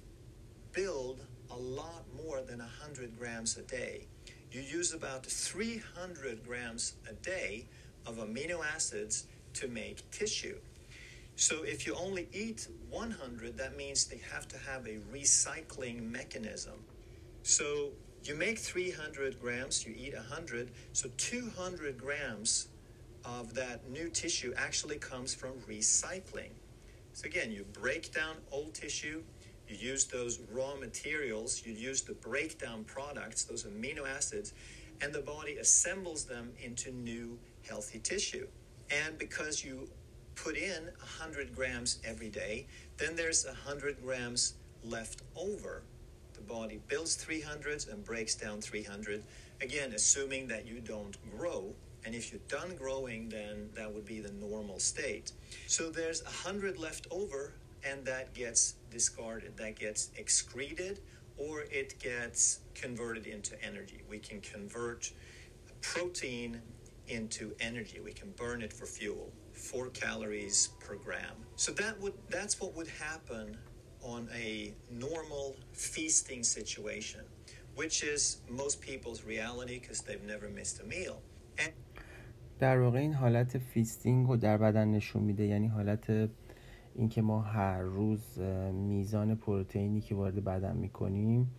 build 0.73 1.21
a 1.51 1.57
lot 1.57 2.05
more 2.17 2.41
than 2.41 2.61
100 2.61 3.19
grams 3.19 3.59
a 3.59 3.63
day. 3.63 4.07
You 4.53 4.61
use 4.61 4.95
about 4.95 5.27
300 5.27 6.47
grams 6.47 6.95
a 7.11 7.15
day 7.15 7.67
of 8.07 8.19
amino 8.19 8.65
acids 8.65 9.27
to 9.55 9.67
make 9.67 10.09
tissue. 10.13 10.57
So 11.35 11.65
if 11.65 11.85
you 11.85 11.97
only 11.97 12.29
eat 12.33 12.69
100, 12.91 13.59
that 13.59 13.77
means 13.77 14.05
they 14.05 14.21
have 14.33 14.47
to 14.49 14.59
have 14.59 14.87
a 14.87 14.99
recycling 15.13 16.09
mechanism. 16.09 16.75
So 17.43 17.91
you 18.23 18.37
make 18.37 18.61
300 18.61 19.41
grams, 19.41 19.85
you 19.85 19.95
eat 19.99 20.15
100, 20.15 20.71
so 20.93 21.09
200 21.17 21.99
grams 21.99 22.69
of 23.25 23.53
that 23.55 23.91
new 23.91 24.11
tissue 24.11 24.55
actually 24.57 24.99
comes 24.99 25.35
from 25.35 25.55
recycling. 25.69 26.53
So 27.15 27.27
again, 27.27 27.53
you 27.53 27.65
break 27.81 28.13
down 28.13 28.39
old 28.51 28.75
tissue, 28.75 29.23
you 29.69 29.77
use 29.77 30.05
those 30.05 30.41
raw 30.51 30.75
materials, 30.75 31.63
you 31.65 31.73
use 31.73 32.03
the 32.03 32.15
breakdown 32.15 32.83
products, 32.83 33.45
those 33.45 33.63
amino 33.63 34.05
acids, 34.05 34.53
and 35.01 35.13
the 35.13 35.21
body 35.21 35.59
assembles 35.59 36.25
them 36.25 36.51
into 36.61 36.91
new 36.91 37.39
healthy 37.69 38.01
tissue. 38.01 38.49
And 38.91 39.17
because 39.17 39.65
you 39.65 39.89
put 40.35 40.57
in 40.57 40.87
100 40.99 41.55
grams 41.55 42.01
every 42.05 42.31
day, 42.31 42.67
then 42.97 43.15
there's 43.15 43.47
100 43.47 44.03
grams 44.03 44.55
left 44.83 45.23
over. 45.37 45.85
The 46.33 46.41
body 46.41 46.81
builds 46.89 47.17
300s 47.25 47.93
and 47.93 48.05
breaks 48.05 48.35
down 48.35 48.61
300, 48.61 49.23
again, 49.61 49.93
assuming 49.93 50.49
that 50.49 50.67
you 50.67 50.81
don't 50.81 51.17
grow. 51.31 51.77
And 52.05 52.15
if 52.15 52.33
you're 52.33 52.41
done 52.49 52.77
growing, 52.77 53.29
then 53.29 53.71
that 53.75 53.93
would 53.93 54.05
be 54.05 54.21
the 54.21 54.33
normal 54.33 54.79
state. 54.79 55.33
So 55.67 55.91
there's 55.91 56.23
100 56.25 56.79
left 56.79 57.07
over, 57.11 57.55
and 57.83 58.05
that 58.05 58.35
gets 58.35 58.75
discarded, 58.91 59.57
that 59.57 59.79
gets 59.79 60.11
excreted, 60.17 61.01
or 61.37 61.63
it 61.63 61.99
gets 61.99 62.61
converted 62.75 63.27
into 63.27 63.63
energy. 63.65 64.03
We 64.09 64.19
can 64.19 64.41
convert 64.41 65.11
protein 65.81 66.61
into 67.09 67.55
energy. 67.61 68.01
We 68.01 68.13
can 68.13 68.31
burn 68.33 68.63
it 68.63 68.73
for 68.73 68.87
fuel, 68.87 69.33
four 69.53 69.89
calories 69.89 70.71
per 70.81 70.97
gram. 70.97 71.37
So 71.57 71.73
that 71.73 72.01
would 72.01 72.15
that's 72.31 72.61
what 72.61 72.75
would 72.75 72.89
happen 72.89 73.57
on 74.03 74.29
a 74.35 74.75
normal 74.91 75.57
feasting 75.73 76.43
situation, 76.43 77.21
which 77.75 78.03
is 78.03 78.39
most 78.49 78.81
people's 78.81 79.25
reality 79.25 79.79
because 79.81 80.01
they've 80.01 80.23
never 80.23 80.49
missed 80.49 80.81
a 80.81 80.85
meal. 80.85 81.21
And 81.59 81.73
در 82.65 82.81
واقع 82.81 82.99
این 82.99 83.13
حالت 83.13 83.59
feasting 83.59 84.29
رو 84.29 84.37
در 84.37 84.59
بدن 84.59 84.89
نشون 84.89 85.23
میده. 85.23 85.45
یعنی 85.45 85.67
حالت 85.67 86.31
اینکه 86.95 87.23
ما 87.23 87.41
هر 87.41 87.83
روز 87.83 88.39
میزان 88.73 89.35
پروتئینی 89.35 90.01
که 90.01 90.15
وارد 90.15 90.45
بدن 90.45 90.77
می‌کنیم 90.77 91.51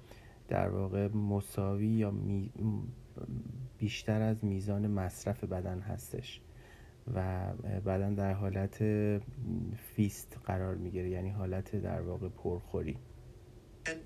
در 0.48 0.70
واقع 0.70 1.08
مساوی 1.08 1.88
یا 1.88 2.12
می- 2.12 2.52
بیشتر 3.78 4.22
از 4.22 4.46
میزان 4.46 4.88
مصرف 4.88 5.44
بدن 5.44 5.80
هستش 5.80 6.42
و 7.14 7.48
بدن 7.86 8.14
در 8.14 8.34
حالت 8.34 8.84
feast 9.96 10.38
قرار 10.46 10.76
می‌گیره. 10.76 11.10
یعنی 11.10 11.30
حالت 11.30 11.76
در 11.76 12.02
واقع 12.02 12.30
پرخوری. 12.30 12.98
And 13.86 14.00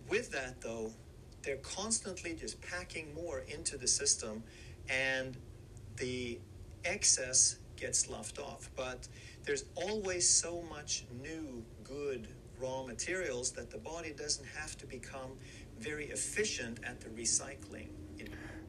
excess 6.83 7.57
gets 7.75 8.09
left 8.09 8.39
off. 8.39 8.69
But 8.75 9.07
there's 9.45 9.65
always 9.75 10.25
so 10.43 10.53
much 10.75 11.05
new, 11.27 11.63
good 11.83 12.27
raw 12.61 12.83
materials 12.83 13.51
that 13.57 13.69
the 13.75 13.81
body 13.93 14.13
doesn't 14.23 14.49
have 14.59 14.73
to 14.81 14.85
become 14.97 15.31
very 15.79 16.07
efficient 16.17 16.75
at 16.89 16.95
the 17.01 17.09
recycling. 17.21 17.89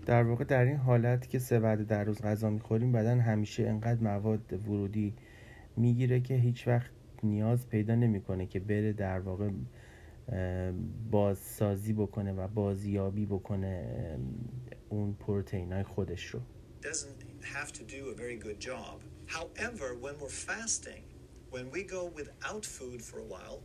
در 0.07 0.23
واقع 0.23 0.44
در 0.44 0.64
این 0.64 0.77
حالت 0.77 1.29
که 1.29 1.38
سه 1.38 1.59
وعده 1.59 1.85
در 1.85 2.05
روز 2.05 2.23
غذا 2.23 2.51
می‌خوریم 2.51 2.92
بدن 2.92 3.20
همیشه 3.20 3.62
انقدر 3.62 4.01
مواد 4.01 4.53
ورودی 4.53 5.14
می‌گیره 5.77 6.20
که 6.20 6.35
هیچ 6.35 6.68
وقت 6.68 6.90
نیاز 7.23 7.68
پیدا 7.68 7.94
نمی‌کنه 7.94 8.46
که 8.46 8.61
بره 8.61 8.92
در 8.92 9.20
واقع 9.20 9.51
بازسازی 11.11 11.92
بکنه 11.92 12.33
و 12.33 12.49
بازیابی 12.49 13.27
بکنه 13.27 14.18
اون 14.88 15.14
پروتئین 15.14 15.73
های 15.73 15.83
خودش 15.83 16.27
رو 16.27 16.40
have 17.54 17.72
to 17.72 17.82
do 17.82 18.08
a 18.08 18.14
very 18.14 18.36
good 18.36 18.60
job. 18.60 19.00
However, 19.26 19.94
when 19.94 20.18
we're 20.18 20.28
fasting, 20.28 21.02
when 21.50 21.70
we 21.70 21.82
go 21.82 22.06
without 22.06 22.64
food 22.64 23.02
for 23.02 23.18
a 23.18 23.24
while, 23.24 23.60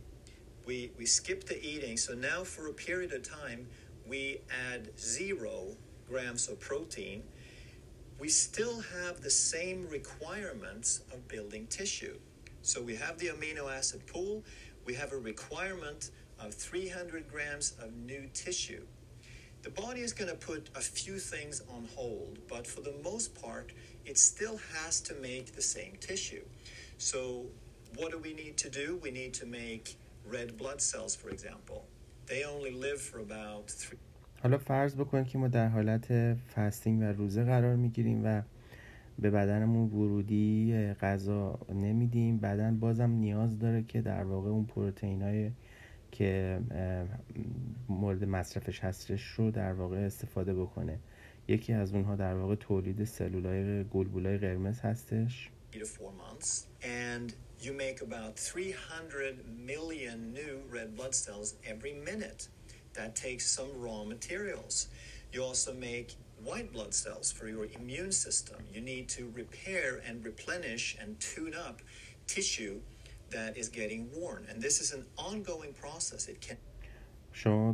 we, 0.66 0.90
we 0.98 1.06
skip 1.06 1.44
the 1.44 1.64
eating. 1.64 1.96
So 1.96 2.14
now, 2.14 2.42
for 2.42 2.68
a 2.68 2.72
period 2.72 3.12
of 3.12 3.22
time, 3.22 3.66
we 4.06 4.40
add 4.72 4.90
zero 4.98 5.76
grams 6.08 6.48
of 6.48 6.60
protein, 6.60 7.22
we 8.18 8.28
still 8.28 8.80
have 8.80 9.20
the 9.20 9.30
same 9.30 9.88
requirements 9.88 11.02
of 11.12 11.26
building 11.28 11.66
tissue. 11.66 12.18
So 12.62 12.82
we 12.82 12.96
have 12.96 13.18
the 13.18 13.28
amino 13.28 13.72
acid 13.72 14.06
pool, 14.06 14.42
we 14.84 14.94
have 14.94 15.12
a 15.12 15.18
requirement 15.18 16.10
of 16.38 16.54
300 16.54 17.28
grams 17.30 17.74
of 17.80 17.92
new 17.94 18.28
tissue. 18.32 18.86
The 19.65 19.69
body 19.69 20.01
is 20.01 20.13
going 20.13 20.31
to 20.31 20.35
put 20.35 20.69
a 20.75 20.81
few 20.81 21.17
things 21.19 21.61
on 21.75 21.87
hold, 21.95 22.39
but 22.47 22.65
for 22.65 22.81
the 22.81 22.95
most 23.03 23.29
part, 23.43 23.67
it 24.05 24.17
still 24.17 24.57
has 24.73 24.99
to 25.01 25.13
make 25.29 25.47
the 25.55 25.61
same 25.61 25.93
tissue. 25.99 26.45
So, 26.97 27.45
what 27.97 28.11
do 28.11 28.17
we 28.17 28.33
need 28.33 28.55
to 28.57 28.69
do? 28.69 28.99
We 29.03 29.11
need 29.11 29.33
to 29.41 29.45
make 29.45 29.85
red 30.25 30.57
blood 30.57 30.81
cells, 30.81 31.15
for 31.15 31.29
example. 31.29 31.85
They 32.25 32.43
only 32.43 32.71
live 32.71 32.99
for 33.01 33.19
about 33.19 33.69
three. 33.69 33.99
حالا 34.43 34.57
فرض 34.57 34.95
بکنید 34.95 35.27
که 35.27 35.37
ما 35.37 35.47
در 35.47 35.67
حالت 35.67 36.05
فستینگ 36.55 37.01
و 37.01 37.03
روزه 37.03 37.43
قرار 37.43 37.75
میگیریم 37.75 38.21
و 38.25 38.41
به 39.19 39.29
بدنمون 39.29 39.89
ورودی 39.89 40.73
غذا 41.01 41.59
نمیدیم 41.69 42.37
بدن 42.37 42.79
بازم 42.79 43.09
نیاز 43.09 43.59
داره 43.59 43.83
که 43.83 44.01
در 44.01 44.23
واقع 44.23 44.49
اون 44.49 44.65
پروتئین 44.65 45.21
های 45.21 45.51
که 46.12 46.60
مورد 47.88 48.24
مصرفش 48.24 48.80
هستش 48.80 49.22
رو 49.26 49.50
در 49.50 49.72
واقع 49.72 49.96
استفاده 49.96 50.54
بکنه 50.54 50.98
یکی 51.48 51.72
از 51.72 51.92
اونها 51.92 52.16
در 52.16 52.34
واقع 52.34 52.54
تولید 52.54 53.04
سلولای 53.04 53.84
گلبولای 53.84 54.38
قرمز 54.38 54.80
هستش 54.80 55.50
and 56.82 57.34
you 57.60 57.72
make 57.72 58.00
about 58.02 58.38
300 58.38 59.44
million 59.66 60.32
new 60.32 60.62
red 60.70 60.94
blood 60.96 61.14
cells 61.14 61.54
every 61.64 61.92
minute 61.92 62.48
that 62.94 63.14
takes 63.14 63.46
some 63.46 63.70
raw 63.78 64.04
materials 64.04 64.88
you 65.32 65.42
also 65.42 65.72
make 65.74 66.08
white 66.44 66.72
blood 66.72 66.94
cells 66.94 67.32
for 67.32 67.48
your 67.48 67.66
immune 67.78 68.12
system 68.12 68.58
you 68.74 68.80
need 68.80 69.08
to 69.08 69.22
repair 69.34 70.02
and 70.06 70.24
replenish 70.24 70.96
and 71.00 71.18
tune 71.20 71.54
up 71.68 71.76
tissue 72.26 72.80
that 73.31 73.57
is 73.57 73.69
getting 73.69 74.09
worn 74.15 74.45
and 74.49 74.61
this 74.61 74.81
is 74.81 74.93
an 74.93 75.05
ongoing 75.17 75.73
process 75.73 76.27
it 76.27 76.39
can 76.41 76.57
شما 77.33 77.73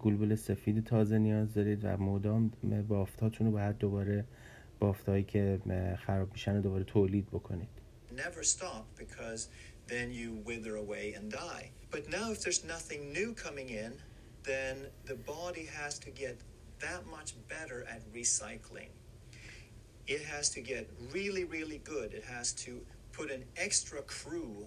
گلبول 0.00 0.34
سفید 0.34 0.84
تازه 0.84 1.18
نیاز 1.18 1.54
دارید 1.54 1.84
و 1.84 1.96
مدام 1.96 2.52
بافتاتون 2.88 3.46
رو 3.46 3.52
باید 3.52 3.78
دوباره 3.78 4.24
بافتایی 4.80 5.24
که 5.24 5.60
خراب 6.06 6.32
میشن 6.32 6.54
رو 6.54 6.62
دوباره 6.62 6.84
تولید 6.84 7.26
بکنید 7.26 7.68
never 8.16 8.42
stop 8.42 8.84
because 8.96 9.48
then 9.86 10.10
you 10.10 10.30
wither 10.50 10.74
away 10.76 11.14
and 11.16 11.30
die 11.30 11.70
but 11.90 12.02
now 12.16 12.26
if 12.34 12.38
there's 12.42 12.64
nothing 12.64 13.12
new 13.18 13.32
coming 13.46 13.68
in 13.84 13.92
then 14.50 14.76
the 15.10 15.18
body 15.36 15.66
has 15.80 15.98
to 15.98 16.10
get 16.10 16.36
that 16.86 17.02
much 17.16 17.30
better 17.54 17.78
at 17.94 18.00
recycling 18.18 18.90
it 20.06 20.22
has 20.34 20.46
to 20.56 20.60
get 20.60 20.84
really 21.16 21.44
really 21.56 21.80
good 21.94 22.08
it 22.20 22.24
has 22.36 22.52
to 22.64 22.72
put 23.18 23.30
an 23.36 23.44
extra 23.66 24.00
crew 24.16 24.66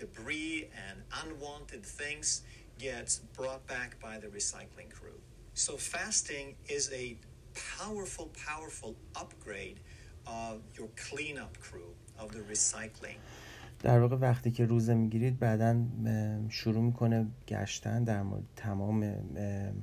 debris 0.00 0.56
and 0.86 0.96
unwanted 1.22 1.84
things 2.00 2.26
gets 2.86 3.12
brought 3.38 3.62
back 3.74 3.90
by 4.06 4.14
the 4.22 4.30
recycling 4.38 4.90
crew. 4.98 5.18
So 5.66 5.72
fasting 5.94 6.46
is 6.76 6.84
a 7.04 7.06
powerful, 7.78 8.26
powerful 8.50 8.92
upgrade 9.22 9.78
of 10.44 10.54
your 10.78 10.90
cleanup 11.06 11.54
crew 11.66 11.90
of 12.22 12.26
the 12.36 12.42
recycling. 12.52 13.18
در 13.82 13.98
واقع 14.00 14.16
وقتی 14.16 14.50
که 14.50 14.66
روزه 14.66 14.94
می‌گیرید 14.94 15.38
بعدا 15.38 15.84
شروع 16.48 16.82
می‌کنه 16.82 17.26
گشتن 17.48 18.04
در 18.04 18.22
مورد 18.22 18.44
تمام 18.56 19.14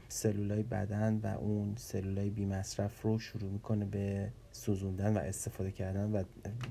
سلولای 0.10 0.64
بدن 0.64 1.20
و 1.24 1.28
اون 1.28 1.76
سلولای 1.78 2.30
بی 2.30 2.46
مصرف 2.46 3.02
رو 3.02 3.20
شروع 3.20 3.52
می‌کنه 3.52 3.86
به 3.86 4.32
سوزوندن 4.52 5.18
و 5.18 5.20
استفاده 5.20 5.72
کردن 5.72 6.12
و 6.12 6.24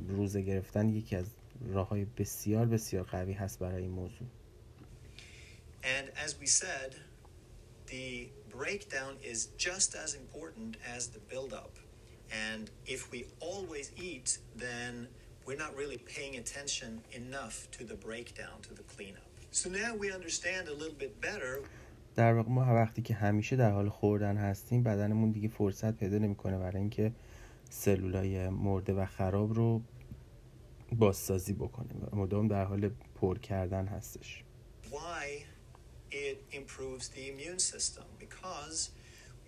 روزه 0.09 0.43
گرفتن 0.43 0.89
یکی 0.89 1.17
از 1.17 1.27
راه 1.61 1.89
های 1.89 2.05
بسیار 2.05 2.67
بسیار 2.67 3.05
قوی 3.05 3.33
هست 3.33 3.59
برای 3.59 3.83
این 3.83 3.91
موضوع 3.91 4.27
And 5.83 6.07
as 6.27 6.33
we 6.41 6.47
said, 6.47 6.91
the 7.87 8.31
breakdown 8.49 9.13
is 9.33 9.49
just 9.69 9.95
as 10.05 10.11
important 10.15 10.73
as 10.97 11.03
the 11.09 11.23
build-up. 11.31 11.75
And 12.49 12.71
if 12.87 13.01
we 13.13 13.21
always 13.41 13.87
eat, 14.11 14.39
then 14.57 15.09
we're 15.47 15.63
not 15.67 15.73
really 15.77 15.99
paying 15.99 16.37
attention 16.43 16.91
enough 17.13 17.57
to 17.77 17.85
the 17.85 17.99
breakdown, 18.09 18.57
to 18.69 18.73
the 18.75 18.87
cleanup. 18.95 19.31
So 19.51 19.69
now 19.71 19.95
we 20.03 20.11
understand 20.19 20.69
a 20.69 20.75
little 20.83 20.99
bit 21.05 21.21
better. 21.21 21.63
در 22.17 22.33
واقع 22.33 22.51
ما 22.51 22.75
وقتی 22.75 23.03
که 23.03 23.15
همیشه 23.15 23.57
در 23.57 23.71
حال 23.71 23.89
خوردن 23.89 24.37
هستیم 24.37 24.83
بدنمون 24.83 25.31
دیگه 25.31 25.49
فرصت 25.49 25.97
پیدا 25.97 26.19
نمی‌کنه 26.19 26.59
برای 26.59 26.81
اینکه 26.81 27.13
سلولای 27.71 28.49
مرده 28.49 28.93
و 28.93 29.07
خراب 29.07 29.55
رو 29.55 29.83
بازسازی 30.98 31.54
بکنه 31.54 31.90
مدام 32.14 32.48
در 32.48 32.66
حال 32.66 32.90
پر 33.16 33.38
کردن 33.38 33.88
هستش 33.88 34.44
why 34.92 35.46
it 36.12 36.38
improves 36.52 37.10
the 37.10 37.30
immune 37.32 37.60
system 37.60 38.06
because 38.20 38.90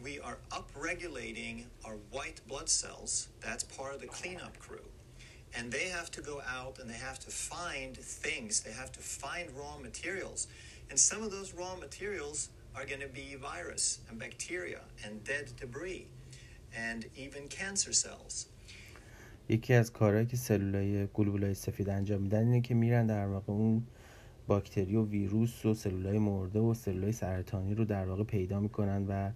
we 0.03 0.19
are 0.19 0.37
upregulating 0.51 1.65
our 1.85 1.97
white 2.11 2.39
blood 2.47 2.69
cells 2.69 3.29
that's 3.45 3.63
part 3.77 3.93
of 3.95 4.01
the 4.01 4.07
cleanup 4.07 4.55
crew 4.59 4.87
and 5.55 5.71
they 5.71 5.87
have 5.97 6.09
to 6.11 6.21
go 6.21 6.41
out 6.59 6.79
and 6.79 6.89
they 6.89 7.01
have 7.09 7.19
to 7.19 7.31
find 7.31 7.97
things 7.97 8.61
they 8.61 8.75
have 8.81 8.91
to 8.91 8.99
find 8.99 9.45
raw 9.61 9.77
materials 9.77 10.47
and 10.89 10.99
some 10.99 11.21
of 11.23 11.31
those 11.31 11.49
raw 11.53 11.75
materials 11.75 12.49
are 12.75 12.85
going 12.85 13.01
to 13.01 13.13
be 13.21 13.35
virus 13.35 13.99
and 14.07 14.19
bacteria 14.19 14.81
and 15.03 15.23
dead 15.23 15.45
debris 15.59 16.07
and 16.75 17.05
even 17.15 17.47
cancer 17.47 17.93
cells 17.93 18.47
یکی 19.48 19.74
از 19.74 19.92
کارهایی 19.92 20.26
که 20.26 20.36
سلولای 20.36 21.06
گلبولای 21.06 21.54
سفید 21.54 21.88
انجام 21.88 22.22
میدن 22.22 22.38
اینه 22.38 22.60
که 22.60 22.74
میرن 22.74 23.06
در 23.06 23.26
واقع 23.26 23.52
اون 23.52 23.86
باکتری 24.46 24.96
و 24.96 25.04
ویروس 25.04 25.66
و 25.66 25.74
سلولای 25.74 26.18
مرده 26.18 26.58
و 26.58 26.74
سلولای 26.74 27.12
سرطانی 27.12 27.74
رو 27.74 27.84
در 27.84 28.06
واقع 28.06 28.24
پیدا 28.24 28.60
می‌کنن 28.60 29.06
و 29.08 29.32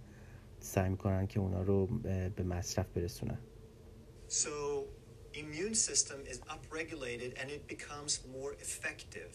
سعی 0.59 0.89
می‌کنن 0.89 1.27
که 1.27 1.39
اونا 1.39 1.61
رو 1.61 1.87
به 2.35 2.43
مصرف 2.43 2.87
برسونن 2.87 3.39
So 4.27 4.85
immune 5.33 5.75
system 5.75 6.19
is 6.31 6.39
upregulated 6.55 7.31
and 7.39 7.49
it 7.49 7.67
becomes 7.67 8.11
more 8.35 8.53
effective. 8.65 9.31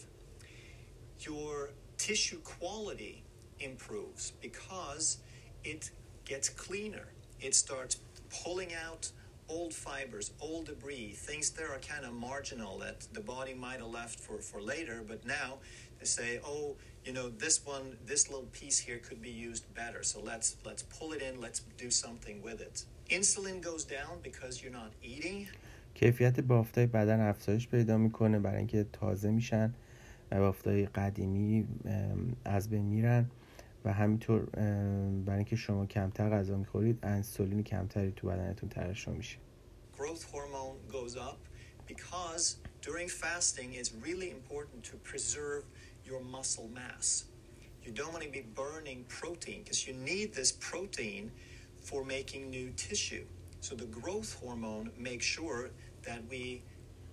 Your 1.19 1.69
tissue 1.97 2.41
quality 2.55 3.23
improves 3.59 4.23
because 4.47 5.17
it 5.63 5.91
gets 6.25 6.49
cleaner. 6.49 7.07
It 7.39 7.53
starts 7.53 7.95
pulling 8.43 8.71
out 8.87 9.11
old 9.48 9.74
fibers, 9.74 10.30
old 10.40 10.66
debris, 10.66 11.10
things 11.28 11.50
that 11.50 11.64
are 11.64 11.78
kind 11.78 12.04
of 12.04 12.12
marginal 12.14 12.78
that 12.78 13.06
the 13.12 13.20
body 13.20 13.54
might 13.54 13.80
have 13.80 13.88
left 13.88 14.18
for, 14.18 14.38
for 14.38 14.60
later, 14.60 15.04
but 15.06 15.26
now 15.26 15.58
they 15.98 16.06
say, 16.06 16.40
oh, 16.44 16.76
you 17.04 17.12
know, 17.12 17.28
this 17.28 17.66
one, 17.66 17.96
this 18.06 18.30
little 18.30 18.48
piece 18.52 18.78
here 18.78 18.98
could 18.98 19.20
be 19.20 19.30
used 19.30 19.64
better. 19.74 20.02
So 20.02 20.20
let's 20.20 20.56
let's 20.64 20.82
pull 20.82 21.12
it 21.12 21.22
in, 21.22 21.40
let's 21.40 21.60
do 21.76 21.90
something 21.90 22.36
with 22.42 22.60
it. 22.60 22.84
Insulin 23.10 23.60
goes 23.60 23.84
down 23.84 24.14
because 24.22 24.62
you're 24.62 24.78
not 24.82 24.92
eating. 25.02 25.48
کیفیت 25.94 26.40
بافتای 26.40 26.86
بدن 26.86 27.20
افزایش 27.20 27.68
پیدا 27.68 27.98
میکنه 27.98 28.38
برای 28.38 28.58
اینکه 28.58 28.86
تازه 28.92 29.30
میشن 29.30 29.74
و 30.30 30.38
بافتای 30.38 30.86
قدیمی 30.86 31.66
از 32.44 32.70
بین 32.70 32.84
میرن 32.84 33.30
و 33.84 33.92
همینطور 33.92 34.40
برای 35.24 35.36
اینکه 35.36 35.56
شما 35.56 35.86
کمتر 35.86 36.30
غذا 36.30 36.56
میخورید 36.56 36.98
انسولین 37.02 37.62
کمتری 37.62 38.12
تو 38.12 38.26
بدنتون 38.26 38.68
ترشح 38.68 39.10
میشه 39.10 39.38
growth 39.98 40.24
hormone 40.32 40.76
goes 40.88 41.16
up 41.16 41.38
because 41.86 42.56
during 42.80 43.08
fasting 43.08 43.74
it's 43.74 43.92
really 44.06 44.30
important 44.30 44.82
to 44.90 44.96
preserve 45.10 45.64
your 46.04 46.20
muscle 46.20 46.68
mass. 46.74 47.24
You 47.82 47.92
don't 47.92 48.12
want 48.12 48.24
to 48.24 48.30
be 48.30 48.44
burning 48.54 49.04
protein 49.08 49.62
because 49.62 49.86
you 49.86 49.94
need 49.94 50.34
this 50.34 50.52
protein 50.52 51.30
for 51.80 52.04
making 52.04 52.50
new 52.50 52.70
tissue. 52.76 53.24
So 53.60 53.74
the 53.74 53.86
growth 53.86 54.38
hormone 54.40 54.90
makes 54.98 55.24
sure 55.24 55.70
that 56.02 56.20
we 56.28 56.62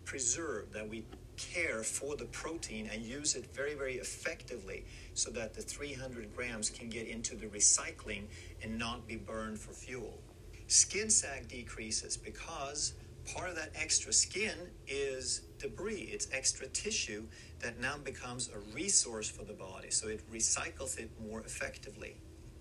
preserve, 0.06 0.72
that 0.74 0.88
we 0.88 1.06
care 1.37 1.83
for 1.83 2.17
the 2.17 2.25
protein 2.27 2.89
and 2.93 3.03
use 3.03 3.35
it 3.35 3.47
very, 3.55 3.75
very 3.75 3.95
effectively 3.97 4.85
so 5.15 5.31
that 5.31 5.55
the 5.55 5.63
300 5.63 6.35
grams 6.35 6.71
can 6.71 6.89
get 6.89 7.07
into 7.07 7.37
the 7.37 7.47
recycling 7.47 8.25
and 8.63 8.79
not 8.79 9.07
be 9.07 9.17
burned 9.17 9.59
for 9.59 9.73
fuel. 9.73 10.21
Skin 10.67 11.11
sag 11.11 11.49
decreases 11.49 12.17
because 12.17 12.95
part 13.35 13.51
of 13.51 13.57
that 13.57 13.71
extra 13.75 14.13
skin 14.13 14.57
is 14.87 15.43
debris. 15.59 16.11
It's 16.13 16.29
extra 16.33 16.67
tissue 16.69 17.25
that 17.61 17.81
now 17.81 17.97
becomes 17.99 18.51
a 18.55 18.59
resource 18.75 19.29
for 19.29 19.45
the 19.45 19.53
body, 19.53 19.91
so 19.91 20.09
it 20.09 20.21
recycles 20.33 20.99
it 20.99 21.11
more 21.27 21.41
effectively. 21.41 22.17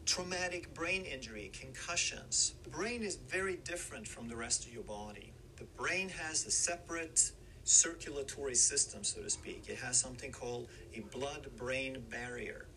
Traumatic 0.05 0.73
brain 0.73 1.05
injury, 1.05 1.51
concussions. 1.57 2.55
The 2.63 2.69
brain 2.69 3.03
is 3.03 3.15
very 3.15 3.57
different 3.57 4.07
from 4.07 4.27
the 4.27 4.35
rest 4.35 4.65
of 4.65 4.73
your 4.73 4.83
body. 4.83 5.33
The 5.55 5.63
brain 5.63 6.09
has 6.09 6.45
a 6.45 6.51
separate 6.51 7.31
circulatory 7.63 8.55
system, 8.55 9.03
so 9.03 9.21
to 9.21 9.29
speak. 9.29 9.61
It 9.69 9.77
has 9.85 9.95
something 10.05 10.31
called 10.31 10.67
a 10.95 11.01
blood 11.15 11.43
brain 11.57 11.93
barrier. 12.09 12.67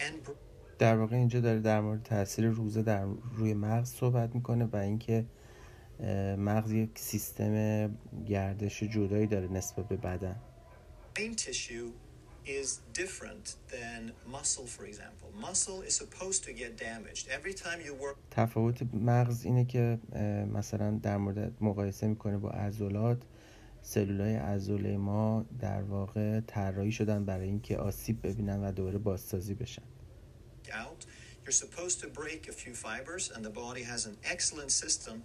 And 0.00 0.30
در 0.78 0.96
واقع 0.96 1.16
اینجا 1.16 1.40
داره 1.40 1.60
در 1.60 1.80
مورد 1.80 2.02
تاثیر 2.02 2.46
روزه 2.48 2.82
در 2.82 3.04
روی 3.36 3.54
مغز 3.54 3.88
صحبت 3.88 4.34
می‌کنه 4.34 4.64
و 4.64 4.76
اینکه 4.76 5.24
مغز 6.38 6.72
یک 6.72 6.90
سیستم 6.98 7.98
گردش 8.26 8.82
جدایی 8.82 9.26
داره 9.26 9.48
نسبت 9.48 9.88
به 9.88 9.96
بدن 9.96 10.36
brain 11.14 11.34
tissue 11.34 11.90
is 12.46 12.68
different 13.02 13.46
than 13.74 14.00
muscle, 14.36 14.66
for 14.76 14.84
example. 14.92 15.28
Muscle 15.46 15.80
is 15.88 15.94
supposed 16.02 16.40
to 16.46 16.52
get 16.52 16.70
damaged. 16.78 17.24
Every 17.38 17.54
time 17.54 17.80
you 17.86 17.94
work 18.04 18.16
تفاوت 18.30 18.94
مغز 18.94 19.44
اینه 19.44 19.64
که 19.64 19.98
مثلا 20.52 20.90
در 21.02 21.16
مورد 21.16 21.52
مقایسه 21.60 22.06
می‌کنه 22.06 22.38
با 22.38 22.50
عضلات 22.50 23.22
سلولای 23.88 24.36
عضله 24.36 24.96
ما 24.96 25.46
در 25.60 25.82
واقع 25.82 26.40
طراحی 26.40 26.92
شدن 26.92 27.24
برای 27.24 27.46
اینکه 27.46 27.76
آسیب 27.76 28.26
ببینن 28.26 28.64
و 28.64 28.72
دوباره 28.72 28.98
بازسازی 28.98 29.54
بشن 29.54 29.82
you're 31.44 31.62
supposed 31.66 31.98
to 32.00 32.08
break 32.08 32.42
a 32.48 32.52
few 32.52 32.74
fibers, 32.74 33.24
and 33.34 33.42
the 33.42 33.54
body 33.64 33.82
has 33.92 34.04
an 34.04 34.16
excellent 34.32 34.70
system 34.70 35.16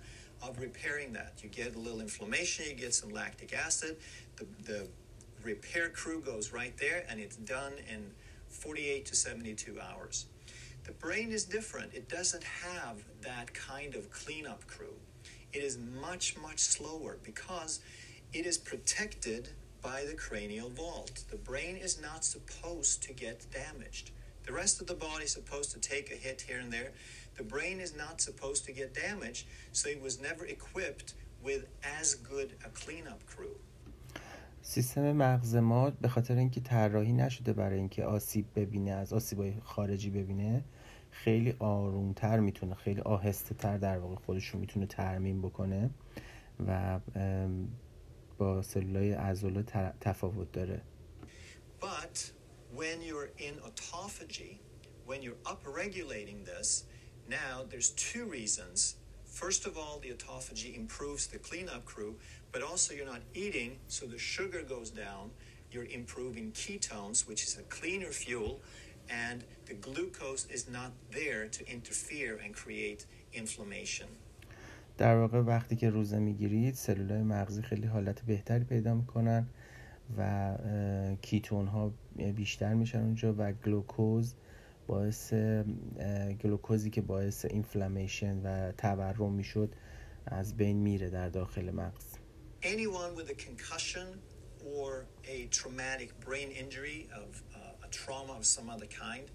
of 0.42 0.52
repairing 0.68 1.12
that. 1.20 1.34
You 1.44 1.50
get 1.50 1.76
a 1.76 1.80
little 1.86 2.00
inflammation, 2.00 2.64
you 2.70 2.76
get 2.86 2.94
some 3.02 3.12
lactic 3.22 3.52
acid, 3.68 3.98
the, 4.38 4.46
the 4.70 4.88
repair 5.44 5.90
crew 5.90 6.20
goes 6.22 6.46
right 6.54 6.76
there, 6.78 7.00
and 7.10 7.20
it's 7.20 7.36
done 7.36 7.74
in 7.94 8.02
48 8.48 9.06
to 9.08 9.16
72 9.16 9.78
hours. 9.88 10.28
The 10.86 10.94
brain 10.94 11.30
is 11.38 11.44
different. 11.44 11.94
It 11.94 12.08
doesn't 12.08 12.46
have 12.66 12.96
that 13.30 13.54
kind 13.54 13.94
of 13.94 14.10
cleanup 14.10 14.66
crew. 14.66 14.96
It 15.52 15.62
is 15.70 15.78
much, 16.08 16.38
much 16.38 16.60
slower 16.60 17.18
because 17.24 17.82
it 18.33 18.45
is 18.47 18.59
protected 18.59 19.51
by 19.83 20.05
the 20.05 20.15
cranial 20.15 20.69
vault. 20.69 21.25
The 21.31 21.37
brain 21.37 21.77
is 21.77 22.01
not 22.01 22.25
supposed 22.25 23.03
to 23.05 23.13
get 23.13 23.47
damaged. 23.53 24.11
The 24.47 24.53
rest 24.53 24.81
of 24.81 24.87
the 24.87 24.95
body 24.95 25.25
is 25.25 25.33
supposed 25.33 25.71
to 25.73 25.81
take 25.81 26.11
a 26.11 26.15
hit 26.27 26.41
here 26.49 26.59
and 26.59 26.73
there. 26.73 26.93
The 27.37 27.45
brain 27.45 27.81
is 27.81 27.93
not 27.97 28.21
supposed 28.21 28.65
to 28.67 28.73
get 28.73 28.95
damaged, 28.95 29.47
so 29.73 29.89
it 29.89 30.01
was 30.03 30.21
never 30.21 30.45
equipped 30.47 31.15
with 31.43 31.63
as 32.01 32.15
good 32.15 32.51
a 32.65 32.71
cleanup 32.71 33.21
crew. 33.27 33.57
سیستم 34.63 35.13
مغز 35.13 35.55
ما 35.55 35.91
به 35.91 36.09
خاطر 36.09 36.37
اینکه 36.37 36.61
طراحی 36.61 37.13
نشده 37.13 37.53
برای 37.53 37.79
اینکه 37.79 38.05
آسیب 38.05 38.47
ببینه 38.57 38.91
از 38.91 39.13
آسیبای 39.13 39.55
خارجی 39.65 40.11
ببینه 40.11 40.65
خیلی 41.11 41.55
آرومتر 41.59 42.41
میتونه 42.41 42.75
خیلی 42.75 43.01
آهسته 43.01 43.55
تر 43.55 43.79
در 43.79 43.99
واقع 43.99 44.15
خودش 44.15 44.47
رو 44.47 44.61
میتونه 44.61 44.87
ترمیم 44.87 45.43
بکنه 45.43 45.91
و 46.67 47.01
با 48.43 48.63
سلولای 48.63 49.13
عضله 49.13 49.63
تفاوت 50.01 50.53
داره 50.53 50.83
But 51.81 52.33
when 52.75 53.01
you're 53.03 53.31
in 53.39 53.55
autophagy, 53.69 54.59
when 55.07 55.23
you're 55.23 55.43
upregulating 55.45 56.45
this, 56.45 56.85
now 57.29 57.65
there's 57.71 57.91
two 57.91 58.25
reasons. 58.25 58.97
First 59.25 59.67
of 59.67 59.79
all, 59.79 59.99
the 60.01 60.11
autophagy 60.11 60.77
improves 60.77 61.27
the 61.29 61.39
cleanup 61.39 61.85
crew, 61.85 62.17
but 62.53 62.63
also 62.63 62.95
you're 62.95 63.07
not 63.07 63.23
eating, 63.35 63.79
so 63.87 64.07
the 64.07 64.19
sugar 64.19 64.63
goes 64.63 64.91
down. 64.91 65.31
You're 65.71 65.85
improving 65.85 66.51
ketones, 66.53 67.29
which 67.29 67.43
is 67.45 67.59
a 67.59 67.63
cleaner 67.63 68.13
fuel, 68.23 68.61
and 69.09 69.45
the 69.67 69.75
glucose 69.75 70.47
is 70.47 70.69
not 70.69 70.93
there 71.11 71.47
to 71.49 71.71
interfere 71.71 72.41
and 72.43 72.55
create 72.55 73.07
inflammation. 73.33 74.09
در 74.98 75.16
واقع 75.16 75.40
وقتی 75.40 75.76
که 75.76 75.90
روزه 75.90 76.20
می‌گیرید 76.20 76.74
سلولای 76.74 77.24
مغزی 77.24 77.62
خیلی 77.62 77.88
حالت 77.88 78.22
بهتری 78.22 78.64
پیدا 78.64 78.94
می‌کنن 78.94 79.48
و 80.18 80.58
کیتون 81.22 81.68
ها 81.68 81.94
بیشتر 82.36 82.74
میشن 82.74 83.00
اونجا 83.00 83.36
و 83.38 83.52
گلوکوز 83.52 84.34
باعث 84.88 85.34
گلوکوزی 86.44 86.90
که 86.90 87.02
باعث 87.02 87.46
اینفلامیشن 87.46 88.38
و 88.44 88.72
تورم 88.72 89.32
می‌شد 89.32 89.76
از 90.26 90.58
بین 90.58 90.78
میره 90.78 91.10
در 91.10 91.30
داخل 91.30 91.72
مغز. 91.72 92.06
Anyone 92.62 93.16
with 93.16 93.30
a 93.30 93.38
concussion 93.48 94.08
or 94.76 95.06
a 95.36 95.48
traumatic 95.60 96.10
brain 96.26 96.50
injury 96.62 97.00
of 97.24 97.30
uh, 97.60 97.88
a 97.88 97.90
trauma 98.00 98.34
of 98.40 98.46
some 98.46 98.68
other 98.76 98.90
kind, 99.06 99.26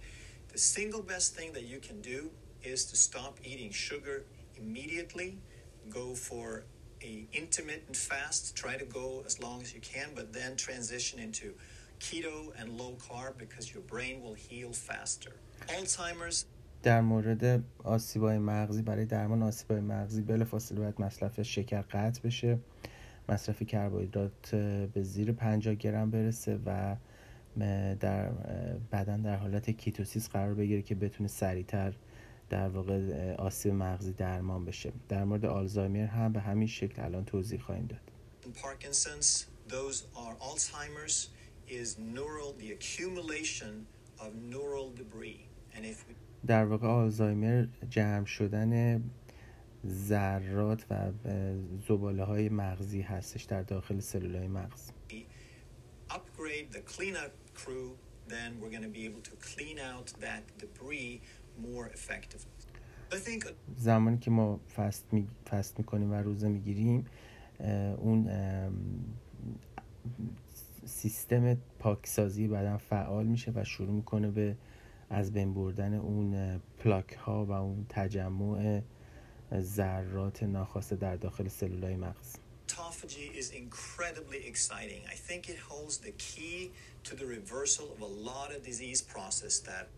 the 0.54 0.58
single 0.76 1.02
best 1.02 1.28
thing 1.36 1.52
that 1.52 1.66
you 1.72 1.78
can 1.88 1.98
do 2.14 2.30
is 2.72 2.80
to 2.90 2.96
stop 2.96 3.34
eating 3.50 3.70
sugar 3.70 4.18
immediately. 4.58 5.38
Go 5.90 6.14
for 6.14 6.64
a 7.02 7.26
intermittent 7.32 7.96
fast. 7.96 8.56
Try 8.56 8.76
to 8.76 8.84
go 8.84 9.22
as 9.26 9.40
long 9.40 9.62
as 9.62 9.74
you 9.74 9.80
can, 9.80 10.08
but 10.14 10.32
then 10.32 10.56
transition 10.56 11.18
into 11.18 11.54
keto 12.00 12.52
and 12.58 12.66
low 12.80 12.96
carb 13.08 13.38
because 13.38 13.72
your 13.72 13.82
brain 13.82 14.22
will 14.22 14.34
heal 14.34 14.72
faster. 14.72 15.32
Alzheimer's 15.68 16.46
در 16.82 17.00
مورد 17.00 17.64
آسیبای 17.84 18.38
مغزی 18.38 18.82
برای 18.82 19.04
درمان 19.04 19.42
آسیبای 19.42 19.80
مغزی 19.80 20.22
بلافاصله 20.22 20.80
باید 20.80 21.00
مصرف 21.00 21.42
شکر 21.42 21.82
قطع 21.82 22.20
بشه 22.22 22.58
مصرف 23.28 23.62
کربوهیدرات 23.62 24.54
به 24.94 25.02
زیر 25.02 25.32
50 25.32 25.74
گرم 25.74 26.10
برسه 26.10 26.58
و 26.66 26.96
در 28.00 28.30
بدن 28.92 29.22
در 29.22 29.36
حالت 29.36 29.70
کیتوسیس 29.70 30.28
قرار 30.28 30.54
بگیره 30.54 30.82
که 30.82 30.94
بتونه 30.94 31.28
سریعتر 31.28 31.92
در 32.50 32.68
واقع 32.68 33.34
آسیب 33.34 33.72
مغزی 33.72 34.12
درمان 34.12 34.64
بشه. 34.64 34.92
در 35.08 35.24
مورد 35.24 35.44
آلزایمر 35.44 36.06
هم 36.06 36.32
به 36.32 36.40
همین 36.40 36.68
شکل 36.68 37.02
الان 37.02 37.24
توضیح 37.24 37.60
خواهیم 37.60 37.86
داد. 37.86 38.00
در 46.46 46.64
واقع 46.64 46.86
آلزایمر 46.86 47.66
جمع 47.90 48.24
شدن 48.24 49.02
ذرات 49.86 50.84
و 50.90 51.12
زباله 51.88 52.24
های 52.24 52.48
مغزی 52.48 53.00
هستش 53.00 53.42
در 53.42 53.62
داخل 53.62 54.00
سلول 54.00 54.36
های 54.36 54.48
مغز 54.48 54.90
Upgrade 56.10 56.72
the 56.72 56.80
cleanup 56.94 57.32
crew, 57.54 57.88
then 58.28 58.58
we're 58.60 58.70
going 58.70 58.88
to 58.90 58.94
be 59.00 59.04
able 59.04 59.20
to 59.30 59.36
clean 59.50 59.78
out 59.78 60.06
that 60.24 60.42
debris 60.58 61.20
more 61.58 61.86
effectively. 61.94 62.50
I 63.10 63.16
think 63.16 63.46
زمانی 63.76 64.18
که 64.18 64.30
ما 64.30 64.60
فست, 64.76 65.04
می... 65.12 65.28
فست 65.50 65.78
می‌کنیم 65.78 66.10
و 66.10 66.14
روزه 66.14 66.48
می‌گیریم 66.48 67.06
اون 67.98 68.30
سیستم 70.86 71.54
پاکسازی 71.78 72.48
بدن 72.48 72.76
فعال 72.76 73.26
میشه 73.26 73.52
و 73.54 73.64
شروع 73.64 73.90
می‌کنه 73.90 74.30
به 74.30 74.56
از 75.10 75.32
بین 75.32 75.54
بردن 75.54 75.94
اون 75.94 76.58
پلاک 76.78 77.12
ها 77.12 77.44
و 77.44 77.52
اون 77.52 77.86
تجمع 77.88 78.82
ذرات 79.54 80.42
ناخواسته 80.42 80.96
در 80.96 81.16
داخل 81.16 81.48
سلولای 81.48 81.96
مغز 81.96 82.36
autophagy 82.78 83.30
is 83.34 83.50
incredibly 83.50 84.40
exciting. 84.46 85.02
I 85.14 85.16
think 85.28 85.48
it 85.48 85.58
holds 85.58 85.98
the 85.98 86.12
key 86.12 86.70
to 87.04 87.16
the 87.16 87.26
reversal 87.26 87.86
of 87.94 88.00
a 88.00 88.12
lot 88.30 88.48
of 88.54 88.62
disease 88.62 89.00
process 89.02 89.58
that 89.70 89.88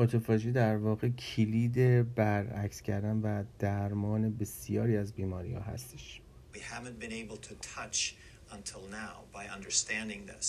اتوفاژی 0.00 0.52
در 0.52 0.76
واقع 0.76 1.08
کلید 1.08 2.14
برعکس 2.14 2.82
کردن 2.82 3.16
و 3.16 3.44
درمان 3.58 4.36
بسیاری 4.36 4.96
از 4.96 5.12
بیماری 5.12 5.54
ها 5.54 5.60
هستش 5.60 6.20
we 6.54 6.58
haven't 6.58 6.98
been 6.98 7.12
able 7.12 7.36
to 7.48 7.54
touch 7.76 8.16
until 8.56 8.82
now 9.02 9.14
by 9.32 9.44
understanding 9.56 10.20
this. 10.32 10.46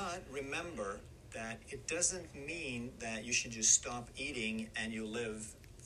But 0.00 0.18
remember 0.40 0.90
that 1.38 1.56
it 1.74 1.80
doesn't 1.96 2.28
mean 2.52 2.80
that 3.04 3.24
you 3.26 3.32
should 3.38 3.54
just 3.60 3.72
stop 3.80 4.04
eating 4.26 4.56
and 4.80 4.92
you 4.96 5.04
live 5.20 5.40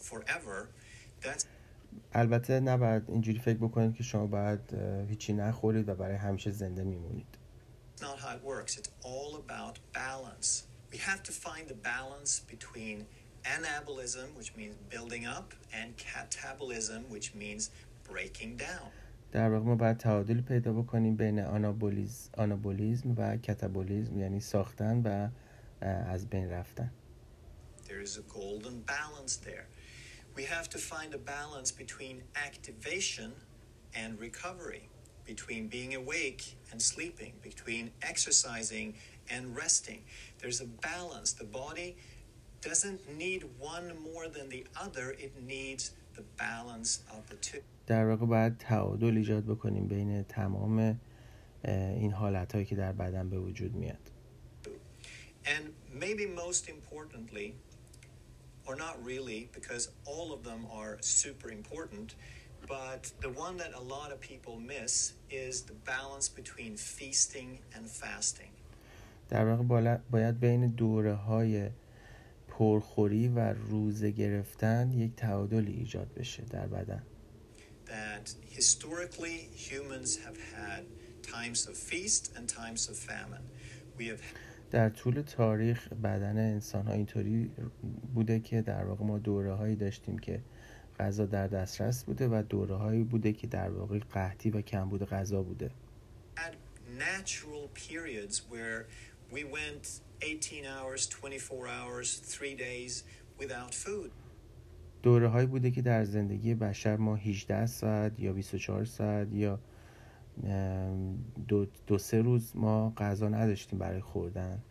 forever. 0.08 0.56
That's 1.22 1.44
البته 2.14 2.60
نباید 2.60 3.02
اینجوری 3.08 3.38
فکر 3.38 3.58
بکنید 3.58 3.94
که 3.94 4.02
شما 4.02 4.26
باید 4.26 4.74
هیچی 5.08 5.32
نخورید 5.32 5.88
و 5.88 5.94
برای 5.94 6.16
همیشه 6.16 6.50
زنده 6.50 6.84
میمونید 6.84 7.38
not 8.00 8.18
how 8.20 8.32
it 8.36 8.42
works. 8.44 8.72
It's 8.78 8.90
all 9.02 9.36
about 9.44 9.74
balance. 9.92 10.50
We 10.91 10.97
have 10.97 11.21
to 11.23 11.31
find 11.31 11.67
the 11.67 11.79
balance 11.93 12.31
between 12.53 13.05
anabolism, 13.55 14.27
which 14.37 14.51
means 14.55 14.75
building 14.89 15.25
up, 15.37 15.53
and 15.79 15.87
catabolism, 15.97 17.01
which 17.09 17.33
means 17.35 17.71
breaking 18.09 18.57
down. 18.57 18.91
در 19.31 19.49
واقع 19.49 19.65
ما 19.65 19.75
باید 19.75 19.97
تعادل 19.97 20.41
پیدا 20.41 20.73
بکنیم 20.73 21.15
بین 21.15 21.39
آنابولیز، 21.39 22.29
آنابولیزم 22.37 23.13
و 23.17 23.37
کتابولیزم 23.37 24.19
یعنی 24.19 24.39
ساختن 24.39 25.01
و 25.05 25.29
از 25.85 26.27
بین 26.29 26.49
رفتن 26.49 26.91
There 27.87 28.01
is 28.01 28.17
a 28.17 28.33
golden 28.39 28.81
balance 28.81 29.35
there. 29.35 29.65
we 30.35 30.43
have 30.45 30.69
to 30.69 30.77
find 30.77 31.13
a 31.13 31.17
balance 31.17 31.71
between 31.71 32.23
activation 32.35 33.33
and 33.95 34.19
recovery, 34.19 34.89
between 35.25 35.67
being 35.67 35.93
awake 35.95 36.55
and 36.71 36.81
sleeping, 36.81 37.33
between 37.41 37.91
exercising 38.01 38.95
and 39.29 39.55
resting. 39.55 40.01
There's 40.39 40.61
a 40.61 40.65
balance. 40.65 41.33
The 41.33 41.45
body 41.45 41.95
doesn't 42.61 43.01
need 43.17 43.41
one 43.59 43.87
more 44.13 44.27
than 44.27 44.49
the 44.49 44.65
other, 44.85 45.11
it 45.11 45.33
needs 45.43 45.91
the 46.15 46.23
balance 46.37 47.01
of 47.15 47.27
the 47.29 47.35
two. 47.35 47.61
در 47.87 48.05
واقع 48.05 48.25
باید 48.25 48.57
تعادل 48.57 49.17
ایجاد 49.17 49.45
بکنیم 49.45 49.87
بین 49.87 50.23
تمام 50.23 50.99
این 51.65 52.11
حالت 52.11 52.53
هایی 52.53 52.65
که 52.65 52.75
در 52.75 52.91
بدن 52.91 53.29
به 53.29 53.39
وجود 53.39 53.75
میاد 53.75 54.09
And 55.45 55.73
maybe 55.91 56.25
most 56.25 56.69
importantly, 56.69 57.53
or 58.65 58.75
not 58.75 58.95
really, 59.03 59.49
because 59.53 59.89
all 60.05 60.31
of 60.31 60.41
them 60.43 60.65
are 60.71 60.97
super 61.01 61.49
important, 61.51 62.15
but 62.67 63.11
the 63.19 63.29
one 63.45 63.57
that 63.57 63.73
a 63.73 63.83
lot 63.95 64.09
of 64.13 64.21
people 64.21 64.57
miss 64.57 65.13
is 65.29 65.63
the 65.63 65.73
balance 65.73 66.29
between 66.29 66.77
feasting 66.77 67.59
and 67.75 67.83
fasting. 67.89 68.51
در 69.28 69.44
واقع 69.44 69.98
باید 70.10 70.40
بین 70.40 70.66
دوره 70.66 71.14
های 71.14 71.70
پرخوری 72.48 73.28
و 73.28 73.38
روزه 73.52 74.10
گرفتن 74.10 74.92
یک 74.92 75.14
تعادلی 75.16 75.72
ایجاد 75.72 76.14
بشه 76.14 76.42
در 76.42 76.66
بدن. 76.66 77.02
That 77.86 78.34
historically 78.58 79.38
humans 79.68 80.10
have 80.26 80.38
had 80.56 80.82
times 81.22 81.60
of 81.70 81.74
feast 81.90 82.24
and 82.36 82.44
times 82.48 82.82
of 82.90 82.96
famine. 82.96 83.44
We 83.98 84.04
have 84.04 84.20
در 84.70 84.88
طول 84.88 85.22
تاریخ 85.22 85.92
بدن 85.92 86.36
انسان 86.38 86.86
ها 86.86 86.92
اینطوری 86.92 87.50
بوده 88.14 88.40
که 88.40 88.62
در 88.62 88.84
واقع 88.84 89.04
ما 89.04 89.18
دوره 89.18 89.54
هایی 89.54 89.76
داشتیم 89.76 90.18
که 90.18 90.40
غذا 91.00 91.26
در 91.26 91.46
دسترس 91.46 92.04
بوده 92.04 92.28
و 92.28 92.42
دوره 92.48 92.74
هایی 92.74 93.04
بوده 93.04 93.32
که 93.32 93.46
در 93.46 93.70
واقع 93.70 93.98
قحطی 93.98 94.50
و 94.50 94.60
کمبود 94.60 95.08
غذا 95.08 95.42
بوده 95.42 95.70
natural 96.98 97.68
periods 97.74 98.42
where 98.48 98.88
we 99.32 99.44
went 99.44 100.00
18 100.22 100.66
hours, 100.66 101.06
24 101.06 101.68
hours, 101.68 102.20
3 102.24 102.56
days 102.56 103.04
without 103.38 103.74
food. 103.74 104.10
دوره 105.02 105.28
هایی 105.28 105.46
بوده 105.46 105.70
که 105.70 105.82
در 105.82 106.04
زندگی 106.04 106.54
بشر 106.54 106.96
ما 106.96 107.16
18 107.16 107.66
ساعت 107.66 108.20
یا 108.20 108.32
24 108.32 108.84
ساعت 108.84 109.28
یا 109.32 109.60
دو, 111.48 111.66
دو 111.86 111.98
سه 111.98 112.22
روز 112.22 112.56
ما 112.56 112.92
غذا 112.96 113.28
نداشتیم 113.28 113.78
برای 113.78 114.00
خوردن 114.00 114.62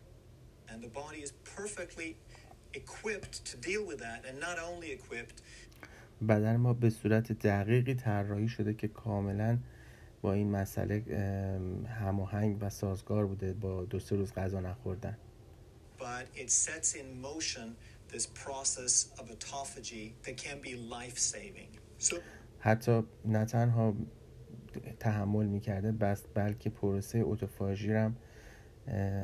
And 0.68 0.84
the 0.84 1.00
body 1.00 1.22
is 1.24 1.32
perfectly 1.58 2.16
equipped 2.74 3.46
to 3.46 3.58
deal 3.58 3.84
with 3.90 4.00
that 4.00 4.20
and 4.30 4.40
not 4.40 4.58
only 4.60 4.92
equipped 4.92 5.42
بدن 6.28 6.56
ما 6.56 6.74
به 6.74 6.90
صورت 6.90 7.32
دقیقی 7.32 7.96
طراحی 7.96 8.48
شده 8.48 8.74
که 8.74 8.88
کاملا 8.88 9.58
با 10.22 10.34
این 10.34 10.52
مسئله 10.52 11.04
هماهنگ 12.00 12.58
و 12.62 12.70
سازگار 12.70 13.28
بوده 13.28 13.54
با 13.54 13.86
دو 13.86 14.00
سه 14.00 14.16
روز 14.16 14.34
غذا 14.34 14.60
نخوردن. 14.60 15.18
But 16.00 16.26
it 16.36 16.50
sets 16.50 16.96
in 16.96 17.22
motion 17.22 17.76
this 18.14 18.26
process 18.46 18.94
of 19.20 19.26
autophagy 19.36 20.06
that 20.24 20.36
can 20.38 20.58
be 20.62 20.74
life 20.76 21.18
saving 21.18 21.72
so 21.98 22.16
حتی 22.60 23.04
نه 23.26 23.46
تنها 23.46 23.94
تحمل 25.00 25.46
می‌کرده 25.46 25.92
بس 25.92 26.24
بلکه 26.34 26.70
پروسه 26.70 27.20
اوتوفاژی 27.20 27.94
هم 27.94 28.16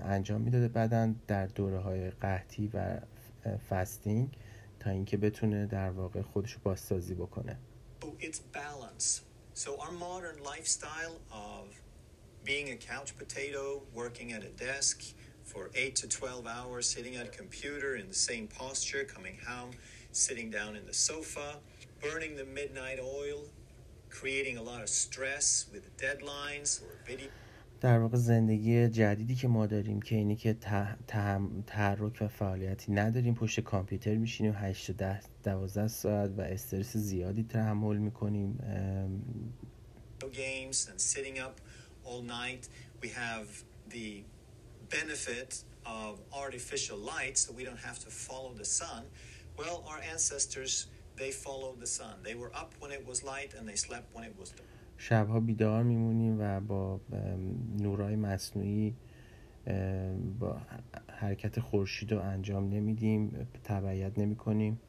انجام 0.03 0.41
می‌داده 0.41 0.67
بدن 0.67 1.15
در 1.27 1.47
دوره 1.47 1.79
های 1.79 2.10
قحطی 2.10 2.67
و 2.73 2.99
فستینگ 3.69 4.38
تا 4.79 4.89
اینکه 4.89 5.17
بتونه 5.17 5.65
در 5.65 5.89
واقع 5.89 6.21
خودشو 6.21 6.60
بازسازی 6.63 7.15
بکنه. 7.15 7.58
It's 8.19 8.39
balance. 8.53 9.32
So 9.55 9.77
our 9.79 9.91
modern 9.91 10.41
lifestyle 10.43 11.19
of 11.31 11.67
being 12.43 12.71
a 12.71 12.75
couch 12.75 13.15
potato, 13.15 13.83
working 13.93 14.33
at 14.33 14.43
a 14.43 14.49
desk 14.49 15.03
for 15.43 15.69
8 15.75 15.95
to 15.97 16.07
12 16.07 16.47
hours, 16.47 16.89
sitting 16.89 17.17
at 17.17 17.27
a 17.27 17.29
computer 17.29 17.95
in 17.95 18.07
the 18.07 18.15
same 18.15 18.47
posture, 18.47 19.03
coming 19.03 19.37
home, 19.47 19.69
sitting 20.11 20.49
down 20.49 20.75
in 20.75 20.87
the 20.87 20.93
sofa, 20.93 21.57
burning 22.01 22.35
the 22.35 22.45
midnight 22.45 22.97
oil, 22.99 23.43
creating 24.09 24.57
a 24.57 24.63
lot 24.63 24.81
of 24.81 24.89
stress 24.89 25.67
with 25.71 25.95
deadlines 25.97 26.81
or 26.81 26.97
video. 27.05 27.27
در 27.83 27.99
واقع 27.99 28.17
زندگی 28.17 28.87
جدیدی 28.87 29.35
که 29.35 29.47
ما 29.47 29.65
داریم 29.65 30.01
که 30.01 30.15
اینی 30.15 30.35
که 30.35 30.53
تحرک 31.67 32.17
و 32.21 32.27
فعالیتی 32.27 32.91
نداریم 32.91 33.35
پشت 33.35 33.59
کامپیوتر 33.59 34.15
میشینیم 34.15 34.53
8 34.57 34.91
تا 34.91 34.93
10 34.93 35.21
12 35.43 35.87
ساعت 35.87 36.31
و 36.37 36.41
استرس 36.41 36.97
زیادی 36.97 37.43
تحمل 37.43 37.97
می‌کنیم 37.97 38.57
games 40.21 40.87
and 40.89 41.01
sitting 41.01 41.37
up 41.39 41.55
all 42.05 42.21
night 42.21 42.63
we 43.01 43.09
have 43.09 43.47
the 43.95 44.09
benefit 44.97 45.51
of 45.85 46.11
artificial 46.43 46.97
light 47.13 47.35
so 47.37 47.47
we 47.59 47.63
don't 47.69 47.83
have 47.89 47.99
to 48.05 48.09
follow 48.27 48.51
the 48.61 48.69
sun 48.79 49.01
well 49.59 49.77
our 49.89 50.01
ancestors 50.13 50.73
they 51.21 51.31
followed 51.45 51.77
the 51.85 51.91
sun 51.99 52.15
they 52.27 52.35
were 52.41 52.51
up 52.61 52.71
when 52.81 52.91
it 52.97 53.03
was 53.09 53.17
light 53.33 53.51
and 53.57 53.63
they 53.69 53.79
slept 53.87 54.07
when 54.15 54.23
it 54.29 54.35
was 54.41 54.49
dark 54.59 54.72
شبها 54.97 55.39
بیدار 55.39 55.84
میمونیم 55.84 56.38
و 56.39 56.60
با 56.60 57.01
نورای 57.79 58.15
مصنوعی 58.15 58.95
با 60.39 60.62
حرکت 61.10 61.60
خورشید 61.60 62.12
رو 62.12 62.21
انجام 62.21 62.69
نمیدیم 62.69 63.47
تبعیت 63.63 64.19
نمی 64.19 64.36
کنیم 64.36 64.79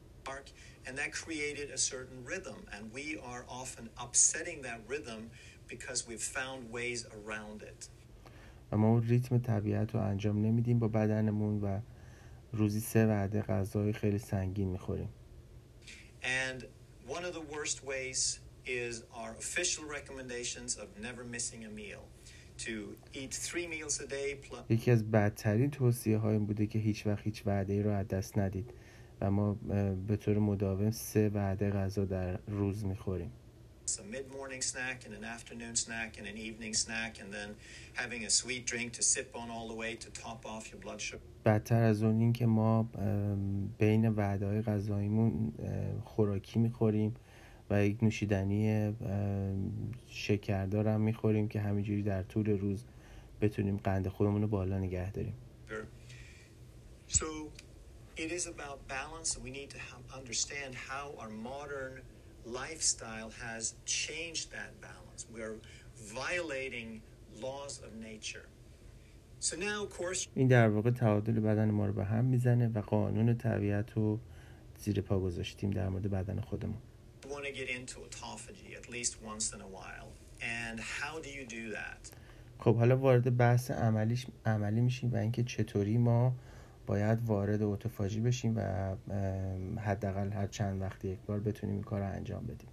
And 0.87 0.95
that 0.97 1.11
created 1.11 1.71
a 1.71 1.77
certain 1.77 2.19
rhythm, 2.31 2.59
and 2.75 2.83
we 2.93 3.17
are 3.31 3.43
often 3.61 3.89
upsetting 4.05 4.61
that 4.61 4.79
rhythm 4.87 5.21
because 5.67 5.99
we've 6.07 6.27
found 6.37 6.59
ways 6.71 7.05
around 7.17 7.63
it. 7.63 7.89
و 8.71 8.77
ما 8.77 8.87
اون 8.87 9.03
ریتم 9.03 9.37
طبیعت 9.37 9.95
رو 9.95 10.01
انجام 10.01 10.45
نمیدیم 10.45 10.79
با 10.79 10.87
بدنمون 10.87 11.61
و 11.61 11.79
روزی 12.53 12.79
سه 12.79 13.05
وعده 13.05 13.41
غذای 13.41 13.93
خیلی 13.93 14.17
سنگین 14.17 14.67
می‌خوریم. 14.67 15.09
And 16.21 16.63
one 17.07 17.23
of 17.23 17.33
the 17.33 17.55
worst 17.55 17.83
ways 17.83 18.39
is 18.67 19.03
our 19.19 19.31
official 19.43 19.85
recommendations 19.97 20.77
of 20.77 20.87
never 21.07 21.23
missing 21.23 21.65
a 21.65 21.69
meal. 21.69 22.03
To 22.67 22.95
eat 23.13 23.33
three 23.33 23.67
meals 23.67 23.99
a 23.99 24.07
day 24.07 24.35
plus 24.35 24.63
یکی 24.69 24.91
از 24.91 25.11
بدترین 25.11 25.71
توصیه 25.71 26.17
های 26.17 26.37
بوده 26.37 26.67
که 26.67 26.79
هیچ 26.79 27.07
وقت 27.07 27.23
هیچ 27.23 27.47
وعده 27.47 27.73
ای 27.73 27.81
رو 27.81 27.91
از 27.91 28.07
دست 28.07 28.37
ندید 28.37 28.73
و 29.21 29.31
ما 29.31 29.53
به 30.07 30.17
طور 30.17 30.39
مداوم 30.39 30.91
سه 30.91 31.29
وعده 31.29 31.69
غذا 31.69 32.05
در 32.05 32.39
روز 32.47 32.85
می‌خوریم. 32.85 33.31
a 33.87 34.03
mid-morning 34.15 34.63
snack 34.73 35.05
and 35.05 35.13
an 35.19 35.25
afternoon 35.35 35.75
snack 35.75 36.17
and 36.19 36.25
an 36.33 36.37
evening 36.47 36.73
snack 36.73 37.19
and 37.21 37.29
then 37.37 37.49
having 37.93 38.25
a 38.25 38.29
sweet 38.29 38.63
drink 38.71 38.87
to 38.93 39.03
sip 39.03 39.29
on 39.41 39.47
all 39.55 39.67
the 39.73 39.79
way 39.83 39.95
to 39.95 40.09
top 40.25 40.41
off 40.45 40.63
your 40.71 40.81
blood 40.85 41.01
sugar. 41.01 41.21
بدتر 41.45 41.83
از 41.83 42.03
اون 42.03 42.19
این 42.19 42.33
که 42.33 42.45
ما 42.45 42.83
بین 43.77 44.09
وعده 44.09 44.45
های 44.45 44.61
غذاییمون 44.61 45.53
خوراکی 46.03 46.59
می‌خوریم 46.59 47.13
و 47.69 47.85
یک 47.85 48.03
نوشیدنی 48.03 48.93
شکردار 50.07 50.87
هم 50.87 51.01
می‌خوریم 51.01 51.47
که 51.47 51.59
همینجوری 51.59 52.03
در 52.03 52.23
طول 52.23 52.49
روز 52.49 52.83
بتونیم 53.41 53.77
قند 53.77 54.07
خودمون 54.07 54.41
رو 54.41 54.47
بالا 54.47 54.79
نگه 54.79 55.11
داریم 55.11 55.33
So 57.07 57.25
it 58.17 58.31
is 58.31 58.47
about 58.47 58.77
balance 58.87 59.35
and 59.35 59.43
we 59.43 59.51
need 59.59 59.69
to 59.77 59.81
understand 60.19 60.71
how 60.89 61.05
our 61.19 61.29
modern 61.51 61.93
lifestyle 62.61 63.31
has 63.45 63.63
changed 63.85 64.45
that 64.57 64.71
balance. 64.89 65.21
We 65.33 65.41
are 65.47 65.57
violating 66.19 66.89
laws 67.45 67.73
of 67.85 67.91
nature. 68.09 68.47
So 69.39 69.55
now 69.55 69.83
of 69.83 69.89
course 69.99 70.27
این 70.35 70.47
در 70.47 70.69
واقع 70.69 70.91
تعادل 70.91 71.39
بدن 71.39 71.71
ما 71.71 71.85
رو 71.85 71.93
به 71.93 72.05
هم 72.05 72.25
می‌زنه 72.25 72.67
و 72.67 72.81
قانون 72.81 73.37
طبیعت 73.37 73.91
رو 73.93 74.19
زیر 74.79 75.01
پا 75.01 75.19
گذاشتیم 75.19 75.71
در 75.71 75.89
مورد 75.89 76.09
بدن 76.11 76.41
خودمون. 76.41 76.77
Want 77.33 77.43
to 77.49 77.51
get 77.51 77.69
into 77.77 77.95
autophagy 78.05 78.69
at 78.79 78.85
least 78.95 79.13
once 79.31 79.45
in 79.55 79.61
a 79.61 79.71
while. 79.77 80.09
And 80.41 80.79
how 80.79 81.13
do 81.25 81.29
you 81.37 81.45
do 81.45 81.63
that? 81.79 82.11
خب 82.59 82.75
حالا 82.75 82.97
وارد 82.97 83.37
بحث 83.37 83.71
عملیش 83.71 84.25
عملی 84.45 84.81
میشیم 84.81 85.13
و 85.13 85.17
اینکه 85.17 85.43
چطوری 85.43 85.97
ما 85.97 86.35
باید 86.87 87.19
وارد 87.25 87.61
اتوفاژی 87.61 88.19
بشیم 88.19 88.53
و 88.57 88.95
حداقل 89.79 90.31
هر 90.31 90.47
چند 90.47 90.81
وقت 90.81 91.05
یک 91.05 91.19
بار 91.19 91.39
بتونیم 91.39 91.75
این 91.75 91.83
کار 91.83 91.99
رو 91.99 92.07
انجام 92.07 92.43
بدیم. 92.43 92.69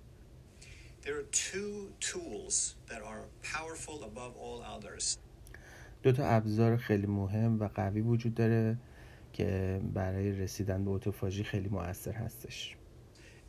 There 1.03 1.17
are 1.19 1.31
two 1.51 1.91
tools 2.11 2.77
that 2.91 3.03
are 3.03 3.25
powerful 3.43 4.05
above 4.05 4.35
all 4.37 4.63
others. 4.77 5.19
دو 6.03 6.13
تا 6.13 6.27
ابزار 6.27 6.77
خیلی 6.77 7.07
مهم 7.07 7.61
و 7.61 7.69
قوی 7.69 8.01
وجود 8.01 8.35
داره 8.35 8.77
که 9.33 9.81
برای 9.95 10.33
رسیدن 10.33 10.85
به 10.85 10.91
اتوفاژی 10.91 11.45
خیلی 11.45 11.69
مؤثر 11.69 12.13
هستش. 12.13 12.77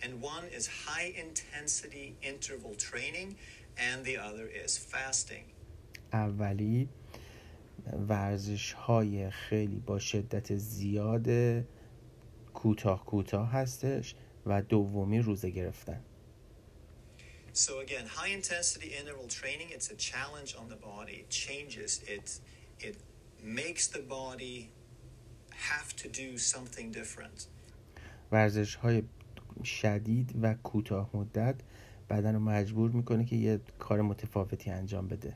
And 0.03 0.23
one 0.23 0.47
is 0.59 0.67
high 0.87 1.13
intensity 1.25 2.17
interval 2.23 2.75
training 2.75 3.37
and 3.77 4.05
the 4.05 4.17
other 4.19 4.47
is 4.65 4.79
fasting. 4.79 5.45
اولی 6.13 6.89
ورزش 8.09 8.73
های 8.73 9.31
خیلی 9.31 9.79
با 9.87 9.99
شدت 9.99 10.57
زیاد 10.57 11.29
کوتاه 12.55 13.05
کوتاه 13.05 13.53
هستش 13.53 14.15
و 14.47 14.63
دومی 14.63 15.19
روزه 15.19 15.51
گرفتن 15.51 16.01
So 17.55 17.81
again, 17.81 18.07
high 18.07 18.33
intensity 18.41 18.89
interval 19.01 19.27
training, 19.41 19.69
it's 19.77 19.91
a 19.91 19.97
challenge 20.11 20.55
on 20.61 20.67
the 20.69 20.81
body. 20.91 21.15
It 21.23 21.31
changes 21.47 21.93
it 22.17 22.41
it 22.89 22.97
makes 23.43 23.85
the 23.97 24.03
body 24.19 24.57
have 25.71 25.89
to 26.03 26.09
do 26.09 26.39
something 26.39 26.93
different. 26.93 27.49
ورزش 28.33 28.75
های 28.75 29.03
شدید 29.64 30.34
و 30.42 30.54
کوتاه 30.54 31.10
مدت 31.14 31.56
بدن 32.10 32.34
رو 32.34 32.40
مجبور 32.40 32.92
می‌کنه 32.92 33.26
که 33.26 33.36
یه 33.36 33.60
کار 33.80 34.02
متفاوتی 34.02 34.70
انجام 34.70 35.08
بده 35.08 35.36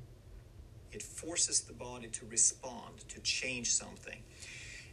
It 0.91 1.03
forces 1.03 1.57
the 1.70 1.74
body 1.74 2.09
to 2.20 2.24
respond, 2.38 2.93
to 3.13 3.20
change 3.22 3.68
something. 3.84 4.20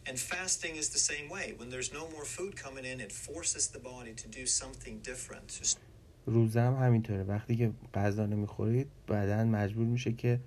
And 0.07 0.19
fasting 0.19 0.77
is 0.83 0.89
the 0.97 1.03
same 1.11 1.27
way. 1.37 1.47
When 1.59 1.69
there's 1.71 1.93
no 2.01 2.05
more 2.15 2.27
food 2.37 2.53
coming 2.65 2.85
in, 2.93 3.01
it 3.07 3.13
forces 3.13 3.65
the 3.69 3.83
body 3.93 4.13
to 4.23 4.29
do 4.29 4.45
something 4.47 4.95
different. 5.11 5.77
روزه 6.27 6.61
هم 6.61 6.75
همینطوره 6.75 7.23
وقتی 7.23 7.57
که 7.57 7.73
غذا 7.95 8.27
نمی‌خورید 8.27 8.87
بدن 9.09 9.49
مجبور 9.49 9.87
میشه 9.87 10.13
که 10.13 10.41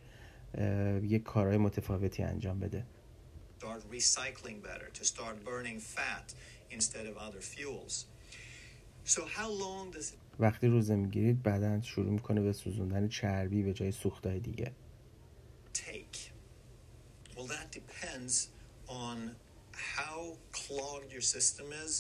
یه 1.04 1.20
کارهای 1.20 1.58
متفاوتی 1.58 2.24
انجام 2.24 2.60
بده 2.60 2.84
start 3.60 3.82
recycling 3.92 4.62
better, 4.62 4.90
to 4.94 5.04
start 5.04 5.44
burning 5.44 5.80
fat 5.80 6.34
instead 6.70 7.06
of 7.08 7.18
other 7.18 7.42
fuels. 7.42 7.94
So 7.96 7.96
how 7.96 7.96
long 7.96 7.96
does 7.96 8.04
it 8.04 8.97
وقتی 10.40 10.68
روزه 10.68 10.96
می‌گیرید 10.96 11.44
بدن 11.44 11.82
شروع 11.82 12.12
می‌کنه 12.12 12.42
به 12.42 12.54
سوزوندن 12.54 13.08
چربی 13.08 13.64
به 13.64 13.74
جای 13.74 13.92
سوختهای 13.92 14.40
دیگه 14.40 14.72
take? 15.74 16.18
Well, 17.36 17.48
that 17.48 17.72
depends 17.72 18.34
on 18.88 19.18
how 19.96 20.20
clogged 20.52 21.12
your 21.16 21.26
system 21.36 21.68
is, 21.86 21.94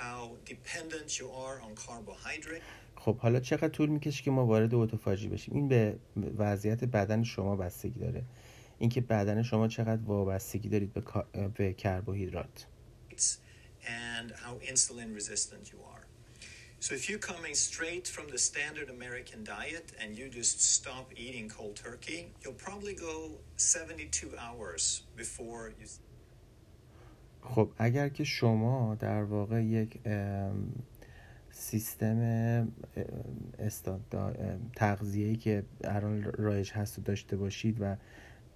how 0.00 0.20
dependent 0.54 1.08
you 1.20 1.28
are 1.44 1.56
on 1.66 1.72
carbohydrate. 1.86 2.62
خب 2.96 3.16
حالا 3.18 3.40
چقدر 3.40 3.68
طول 3.68 3.88
می‌کشه 3.88 4.22
که 4.22 4.30
ما 4.30 4.46
وارد 4.46 4.74
اتوفاژی 4.74 5.28
بشیم 5.28 5.54
این 5.54 5.68
به 5.68 5.98
وضعیت 6.36 6.84
بدن 6.84 7.22
شما 7.22 7.56
بستگی 7.56 7.98
داره 7.98 8.24
اینکه 8.78 9.00
بدن 9.00 9.42
شما 9.42 9.68
چقدر 9.68 10.02
وابستگی 10.02 10.68
دارید 10.68 10.92
به, 10.92 11.02
به 11.54 11.72
کربوهیدرات 11.72 12.66
and 13.86 14.32
how 14.44 14.54
insulin 14.70 15.14
resistant 15.14 15.70
you 15.72 15.78
are. 15.92 15.93
So 16.86 16.92
if 16.94 17.04
you're 17.08 17.26
coming 17.34 17.54
straight 17.54 18.06
from 18.14 18.26
the 18.34 18.40
standard 18.50 18.88
American 18.98 19.40
diet 19.42 19.86
and 20.00 20.10
you 20.18 20.26
just 20.40 20.56
stop 20.60 21.06
eating 21.24 21.46
cold 21.48 21.76
turkey, 21.76 22.20
you'll 22.42 22.60
probably 22.66 22.94
go 23.08 23.38
72 23.56 24.32
hours 24.36 25.02
before 25.16 25.72
you 25.80 25.86
خب 27.40 27.70
اگر 27.78 28.08
که 28.08 28.24
شما 28.24 28.94
در 28.94 29.22
واقع 29.22 29.62
یک 29.62 29.98
سیستم 31.50 32.68
تغذیه‌ای 34.76 35.36
که 35.36 35.64
الان 35.84 36.22
رایج 36.22 36.72
هست 36.72 36.98
رو 36.98 37.04
داشته 37.04 37.36
باشید 37.36 37.76
و 37.80 37.96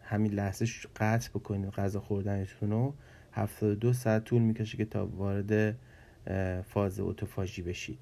همین 0.02 0.32
لحظه 0.32 0.66
قطع 0.96 1.30
بکنید 1.30 1.70
غذا 1.70 2.00
خوردنتون 2.00 2.70
رو 2.70 2.94
72 3.32 3.92
ساعت 3.92 4.24
طول 4.24 4.42
می‌کشه 4.42 4.76
که 4.76 4.84
تا 4.84 5.06
وارد 5.06 5.76
فاز 6.62 7.00
اتوفاژی 7.00 7.62
بشید. 7.62 7.98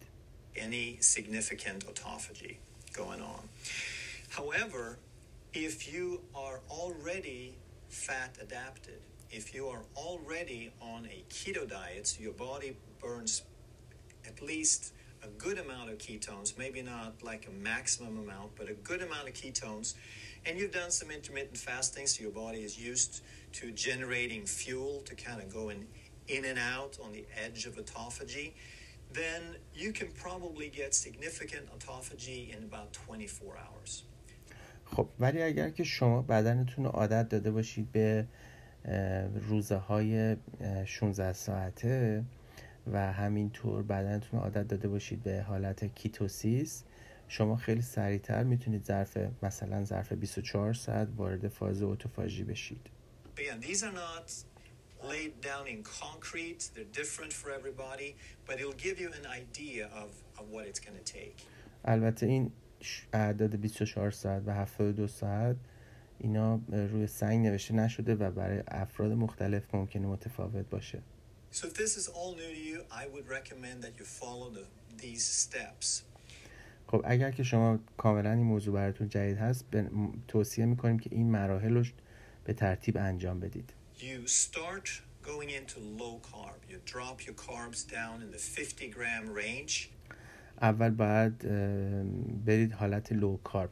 Any 0.59 0.99
significant 1.01 1.87
autophagy 1.87 2.57
going 2.93 3.21
on. 3.21 3.49
However, 4.31 4.99
if 5.53 5.93
you 5.93 6.21
are 6.35 6.61
already 6.71 7.57
fat 7.89 8.37
adapted, 8.41 9.01
if 9.31 9.55
you 9.55 9.67
are 9.69 9.83
already 9.97 10.73
on 10.81 11.07
a 11.07 11.25
keto 11.31 11.69
diet, 11.69 12.17
your 12.21 12.33
body 12.33 12.77
burns 13.01 13.43
at 14.27 14.43
least 14.43 14.93
a 15.23 15.29
good 15.39 15.59
amount 15.59 15.91
of 15.91 15.99
ketones, 15.99 16.57
maybe 16.59 16.83
not 16.83 17.23
like 17.23 17.49
a 17.49 17.51
maximum 17.51 18.19
amount, 18.19 18.53
but 18.57 18.69
a 18.69 18.75
good 18.75 19.03
amount 19.03 19.29
of 19.29 19.35
ketones, 19.35 19.95
and 20.45 20.59
you've 20.59 20.73
done 20.73 20.91
some 20.91 21.11
intermittent 21.11 21.57
fasting, 21.57 22.07
so 22.07 22.23
your 22.23 22.31
body 22.31 22.59
is 22.59 22.79
used 22.79 23.23
to 23.53 23.73
generating 23.73 24.47
fuel 24.47 25.03
to 25.07 25.15
kind 25.15 25.43
of 25.43 25.53
go 25.53 25.71
in, 25.71 25.87
in 26.29 26.45
and 26.45 26.59
out 26.59 26.99
on 27.03 27.13
the 27.13 27.25
edge 27.43 27.67
of 27.67 27.77
autophagy, 27.77 28.53
then 29.13 29.43
you 29.75 29.93
can 29.93 30.09
probably 30.25 30.69
get 30.69 30.95
significant 30.95 31.65
autophagy 31.75 32.55
in 32.55 32.65
about 32.65 32.93
24 32.93 33.57
hours. 33.57 34.03
خب 34.85 35.09
ولی 35.21 35.43
اگر 35.43 35.71
که 35.71 35.85
شما 35.85 36.23
بدنتون 36.23 36.85
رو 36.85 36.91
عادت 36.91 37.29
داده 37.29 37.51
باشید 37.51 37.93
به 37.93 38.27
روزه 39.49 39.77
های 39.77 40.37
اه، 40.61 40.85
16 40.85 41.33
ساعته 41.33 42.25
و 42.93 43.13
همینطور 43.13 43.83
بدنتون 43.83 44.41
عادت 44.41 44.69
داده 44.69 44.89
باشید 44.89 45.23
به 45.23 45.43
حالت 45.43 45.85
کیتوسیس 45.95 46.85
شما 47.29 47.57
خیلی 47.57 47.83
سریعتر 47.83 48.43
می‌تونید 48.43 48.85
ظرف 48.85 49.19
مثلا 49.43 49.85
ظرف 49.85 50.13
24 50.13 50.75
ساعت 50.75 51.09
وارد 51.17 51.49
فاز 51.49 51.83
اتوفاژی 51.83 52.45
بشید 52.45 52.87
Laid 55.03 55.41
down 55.41 55.67
in 55.67 55.83
concrete, 55.83 56.71
they're 56.75 56.85
different 56.85 57.33
for 57.33 57.51
everybody, 57.51 58.17
but 58.47 58.55
it'll 58.61 58.83
give 58.87 59.01
you 59.01 59.11
an 59.21 59.27
idea 59.27 59.85
of, 60.03 60.11
of 60.39 60.45
what 60.51 60.67
it's 60.67 60.81
going 60.81 60.99
to 61.05 61.13
take. 61.13 61.37
البته 61.85 62.27
این 62.27 62.53
اعداد 63.13 63.57
24 63.57 64.11
ساعت 64.11 64.43
و 64.47 64.51
72 64.51 65.07
ساعت 65.07 65.57
اینا 66.19 66.61
روی 66.69 67.07
سنگ 67.07 67.47
نوشته 67.47 67.75
نشده 67.75 68.15
و 68.15 68.31
برای 68.31 68.63
افراد 68.69 69.13
مختلف 69.13 69.75
ممکنه 69.75 70.07
متفاوت 70.07 70.71
باشه 70.71 71.03
So 71.53 71.67
if 71.67 71.75
this 71.75 71.97
is 71.97 72.09
all 72.09 72.35
new 72.35 72.51
to 72.59 72.63
you, 72.71 72.79
I 72.91 73.07
would 73.07 73.29
recommend 73.29 73.83
that 73.85 73.95
you 73.99 74.05
follow 74.05 74.51
the, 74.51 74.65
these 75.03 75.25
steps. 75.25 76.03
خب 76.87 77.03
اگر 77.05 77.31
که 77.31 77.43
شما 77.43 77.79
کاملا 77.97 78.33
این 78.33 78.47
موضوع 78.47 78.75
براتون 78.75 79.09
جدید 79.09 79.37
هست 79.37 79.65
توصیه 80.29 80.67
می‌کنیم 80.67 80.99
که 80.99 81.11
این 81.13 81.31
مراحل 81.31 81.75
رو 81.75 81.85
به 82.45 82.53
ترتیب 82.53 82.97
انجام 82.97 83.41
بدید 83.41 83.73
You 83.99 84.27
start 84.27 85.01
going 85.23 85.49
into 85.49 85.79
low 85.81 86.21
carb. 86.31 86.61
You 86.71 86.79
drop 86.85 87.25
your 87.27 87.35
carbs 87.35 87.83
down 87.83 88.21
in 88.21 88.31
the 88.31 88.39
50 88.39 88.91
gram 88.91 89.33
range. 89.33 89.89
اول 90.63 90.91
باید 90.91 91.39
برید 92.45 92.73
حالت 92.73 93.13
low 93.13 93.37
carb 93.37 93.71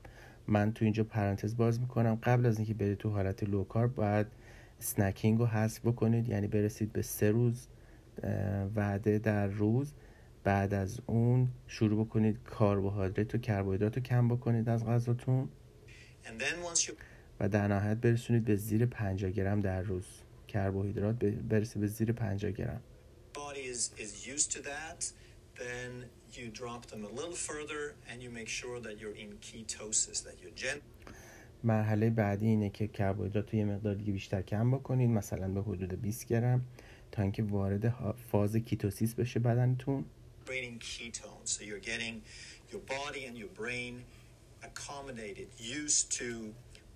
من 0.49 0.72
تو 0.72 0.85
اینجا 0.85 1.05
پرانتز 1.05 1.57
باز 1.57 1.81
می‌کنم. 1.81 2.18
قبل 2.22 2.47
از 2.47 2.59
اینکه 2.59 2.75
برید 2.75 2.99
تو 2.99 3.11
حالت 3.11 3.43
low 3.43 3.64
carb 3.64 3.95
باید 3.95 4.27
snacking 4.78 5.39
رو 5.39 5.47
حذف 5.47 5.81
بکنید. 5.81 6.29
یعنی 6.29 6.47
برسید 6.47 6.93
به 6.93 7.03
سه 7.03 7.31
روز 7.31 7.68
وعده 8.77 9.18
در 9.18 9.47
روز. 9.47 9.93
بعد 10.45 10.75
از 10.75 11.01
اون 11.07 11.49
شروع 11.66 12.07
بکنید 12.07 12.39
کربوهیدرات 12.59 13.35
و 13.35 13.39
کربوهیدرات 13.39 13.97
رو 13.97 14.03
کم 14.03 14.29
بکنید 14.29 14.68
از 14.68 14.87
غذاتون. 14.87 15.49
And 16.25 16.41
then 16.41 16.57
once 16.70 16.89
you 16.89 16.95
و 17.41 17.49
در 17.49 17.68
نهایت 17.68 17.97
برسونید 17.97 18.45
به 18.45 18.57
زیر 18.57 18.87
50 18.87 19.30
گرم 19.30 19.61
در 19.61 19.82
روز. 19.82 20.07
کربوهیدرات 20.49 21.16
برسه 21.24 21.80
به 21.80 21.87
زیر 21.87 22.12
50 22.12 22.51
گرم. 22.51 22.80
مرحله 31.64 32.11
بعدی 32.11 32.47
اینه 32.47 32.70
که 32.70 32.89
کربوهیدرات 32.89 33.53
رو 33.53 33.59
یه 33.59 33.64
مقدار 33.64 33.95
دیگه 33.95 34.12
بیشتر 34.12 34.43
کم 34.43 34.70
بکنید 34.70 35.11
مثلا 35.11 35.49
به 35.49 35.62
حدود 35.62 36.03
20 36.03 36.26
گرم 36.26 36.66
تا 37.12 37.22
اینکه 37.22 37.43
وارد 37.43 37.95
فاز 38.30 38.57
کیتوسیس 38.57 39.14
بشه 39.14 39.41
بدنتون. 39.41 40.05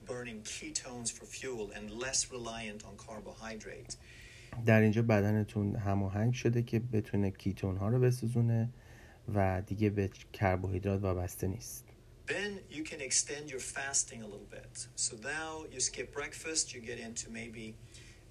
Burning 0.08 0.40
ketones 0.42 1.08
for 1.16 1.24
fuel 1.36 1.64
and 1.76 1.84
less 2.04 2.20
reliant 2.34 2.80
on 2.88 2.94
carbohydrate. 3.06 3.96
در 4.66 4.80
اینجا 4.80 5.02
بدنتون 5.02 5.76
هماهنگ 5.76 6.34
شده 6.34 6.62
که 6.62 6.78
بتونه 6.78 7.30
کیتون 7.30 7.76
ها 7.76 7.88
رو 7.88 8.00
بسوزونه 8.00 8.68
و 9.34 9.62
دیگه 9.66 9.90
به 9.90 10.10
کربوهیدرات 10.32 11.02
وابسته 11.02 11.46
نیست 11.46 11.84
Then 12.28 12.52
you 12.76 12.84
can 12.90 13.00
extend 13.00 13.44
your 13.54 13.62
fasting 13.76 14.20
a 14.26 14.28
little 14.32 14.50
bit. 14.58 14.74
So 14.96 15.12
now 15.36 15.50
you 15.72 15.80
skip 15.80 16.08
breakfast, 16.20 16.64
you 16.74 16.80
get 16.90 16.98
into 17.06 17.24
maybe 17.40 17.66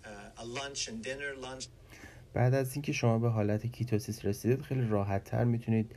uh, 0.05 0.43
a 0.43 0.45
lunch 0.59 0.87
and 0.89 0.97
dinner, 1.03 1.31
lunch 1.47 1.67
بعد 2.33 2.53
از 2.53 2.73
اینکه 2.73 2.91
شما 2.91 3.19
به 3.19 3.29
حالت 3.29 3.67
کیتوسیس 3.67 4.25
رسیدید 4.25 4.61
خیلی 4.61 4.87
راحت 4.87 5.23
تر 5.23 5.43
می‌تونید 5.43 5.91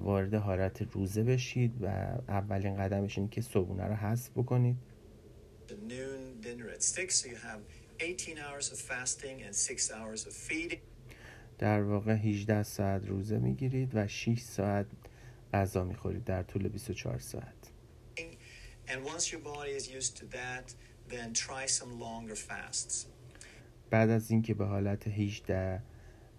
وارد 0.00 0.34
حالت 0.34 0.82
روزه 0.82 1.22
بشید 1.22 1.72
و 1.82 1.86
اولین 2.28 2.76
قدمش 2.76 3.18
اینه 3.18 3.30
که 3.30 3.40
صبحونه 3.40 3.84
رو 3.84 3.94
حذف 3.94 4.30
بکنید. 4.30 4.76
The 5.68 5.72
noon 5.72 6.44
dinner 6.44 6.68
at 6.76 6.82
6 6.82 7.10
so 7.10 7.26
you 7.28 7.36
have 7.36 7.60
18 8.00 8.38
hours 8.38 8.72
of 8.72 8.78
fasting 8.78 9.42
and 9.42 9.54
6 9.54 9.90
hours 9.90 10.26
of 10.26 10.32
feeding. 10.32 10.78
در 11.58 11.82
واقع 11.82 12.14
18 12.14 12.62
ساعت 12.62 13.08
روزه 13.08 13.38
می‌گیرید 13.38 13.90
و 13.94 14.08
6 14.08 14.40
ساعت 14.40 14.86
غذا 15.54 15.84
می‌خورید 15.84 16.24
در 16.24 16.42
طول 16.42 16.68
24 16.68 17.18
ساعت. 17.18 17.72
And 18.88 19.04
once 19.04 19.32
your 19.32 19.40
body 19.40 19.72
is 19.80 19.88
used 19.88 20.16
to 20.16 20.24
that 20.38 20.74
then 21.08 21.32
try 21.32 21.66
some 21.66 22.00
longer 22.00 22.36
fasts. 22.36 23.06
بعد 23.90 24.10
از 24.10 24.30
اینکه 24.30 24.54
به 24.54 24.64
حالت 24.64 25.08
18 25.08 25.82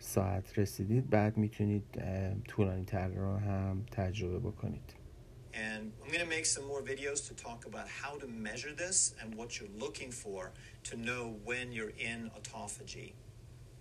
ساعت 0.03 0.59
رسیدید 0.59 1.11
بعد 1.11 1.37
میتونید 1.37 1.85
طولانی 2.45 2.85
تر 2.85 3.09
رو 3.09 3.37
هم 3.37 3.87
تجربه 3.91 4.39
بکنید 4.39 4.95
And 5.55 5.93
I'm 6.03 6.11
going 6.15 6.27
to 6.29 6.35
make 6.37 6.47
some 6.47 6.67
more 6.73 6.83
videos 6.83 7.27
to 7.29 7.35
talk 7.35 7.61
about 7.67 7.89
how 7.89 8.13
to 8.23 8.27
measure 8.29 8.73
this 8.85 9.15
and 9.21 9.35
what 9.35 9.49
you're 9.59 9.75
looking 9.85 10.11
for 10.13 10.53
to 10.89 10.97
know 11.09 11.23
when 11.45 11.73
you're 11.73 11.95
in 12.11 12.31
autophagy. 12.37 13.09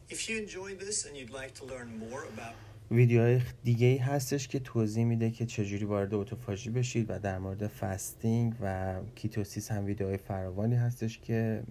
If 0.10 0.20
you 0.28 0.38
enjoyed 0.38 0.80
this 0.80 1.06
and 1.06 1.16
you'd 1.18 1.36
like 1.42 1.54
to 1.60 1.66
learn 1.66 1.90
more 2.06 2.24
about 2.34 2.56
ویدیوهای 2.93 3.41
دیگه 3.65 3.87
ای 3.87 3.97
هستش 3.97 4.49
که 4.49 4.59
توضیح 4.59 5.05
میده 5.05 5.31
که 5.31 5.47
چجوری 5.47 5.85
وارد 5.85 6.15
اتوفاژی 6.15 6.71
بشید 6.71 7.07
و 7.11 7.19
در 7.19 7.39
مورد 7.39 7.67
fasting 7.67 8.55
و 8.61 8.95
ketosis 9.15 9.71
هم 9.73 9.85
ویدیوهای 9.85 10.17
فراوانی 10.17 10.75
هستش 10.75 11.19
که 11.19 11.63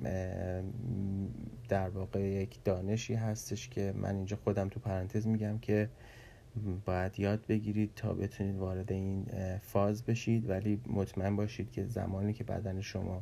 در 1.69 1.89
واقع 1.89 2.21
یک 2.21 2.63
دانشی 2.63 3.13
هستش 3.13 3.69
که 3.69 3.93
من 3.97 4.15
اینجا 4.15 4.37
خودم 4.43 4.69
تو 4.69 4.79
پرانتز 4.79 5.27
میگم 5.27 5.59
که 5.59 5.89
باید 6.85 7.19
یاد 7.19 7.45
بگیرید 7.47 7.91
تا 7.95 8.13
بتونید 8.13 8.55
وارد 8.55 8.91
این 8.91 9.25
فاز 9.61 10.03
بشید. 10.05 10.49
ولی 10.49 10.81
مطمئن 10.87 11.35
باشید 11.35 11.71
که 11.71 11.85
زمانی 11.85 12.33
که 12.33 12.43
بدن 12.43 12.81
شما 12.81 13.21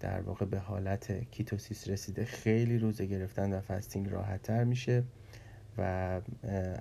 در 0.00 0.20
واقع 0.20 0.46
به 0.46 0.58
حالت 0.58 1.30
ketosis 1.30 1.88
رسیده 1.88 2.24
خیلی 2.24 2.78
روزه 2.78 3.06
گرفتن 3.06 3.52
و 3.52 3.60
fasting 3.60 4.08
راحت 4.08 4.42
تر 4.42 4.64
میشه. 4.64 5.02
و 5.78 6.20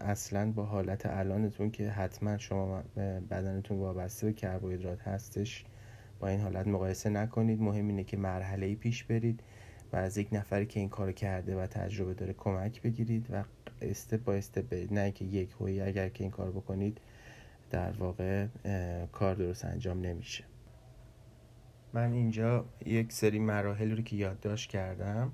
اصلا 0.01 0.51
با 0.51 0.65
حالت 0.65 1.05
الانتون 1.05 1.71
که 1.71 1.89
حتما 1.89 2.37
شما 2.37 2.83
بدنتون 3.29 3.77
وابسته 3.77 4.27
به 4.27 4.33
کربوهیدرات 4.33 5.01
هستش 5.01 5.65
با 6.19 6.27
این 6.27 6.41
حالت 6.41 6.67
مقایسه 6.67 7.09
نکنید. 7.09 7.61
مهم 7.61 7.87
اینه 7.87 8.03
که 8.03 8.17
مرحله 8.17 8.65
ای 8.65 8.75
پیش 8.75 9.03
برید 9.03 9.43
و 9.93 9.95
از 9.95 10.17
یک 10.17 10.27
نفری 10.31 10.65
که 10.65 10.79
این 10.79 10.89
کار 10.89 11.11
کرده 11.11 11.63
و 11.63 11.67
تجربه 11.67 12.13
داره 12.13 12.33
کمک 12.33 12.81
بگیرید 12.81 13.27
و 13.31 13.43
استپ 13.81 14.23
با 14.23 14.33
استپ 14.33 14.87
نه 14.91 15.11
که 15.11 15.25
یک 15.25 15.51
هوی 15.59 15.81
اگر 15.81 16.09
که 16.09 16.23
این 16.23 16.31
کار 16.31 16.51
بکنید 16.51 17.01
در 17.69 17.91
واقع 17.91 18.47
کار 19.11 19.35
درست 19.35 19.65
انجام 19.65 20.01
نمیشه. 20.01 20.43
من 21.93 22.11
اینجا 22.11 22.65
یک 22.85 23.11
سری 23.11 23.39
مراحل 23.39 23.91
رو 23.91 24.01
که 24.01 24.15
یادداشت 24.15 24.69
کردم. 24.69 25.31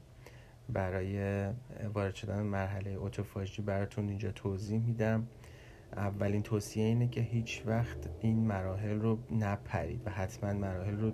برای 0.69 1.47
وارد 1.93 2.15
شدن 2.15 2.41
مرحله 2.41 2.89
اوتوفاژی 2.91 3.61
براتون 3.61 4.09
اینجا 4.09 4.31
توضیح 4.31 4.79
میدم. 4.79 5.27
اولین 5.95 6.43
توصیه 6.43 6.83
اینه 6.83 7.07
که 7.07 7.21
هیچ 7.21 7.63
وقت 7.65 8.09
این 8.21 8.47
مراحل 8.47 8.99
رو 8.99 9.19
نپرید 9.31 10.01
و 10.05 10.09
حتما 10.09 10.53
مراحل 10.53 10.97
رو 10.97 11.11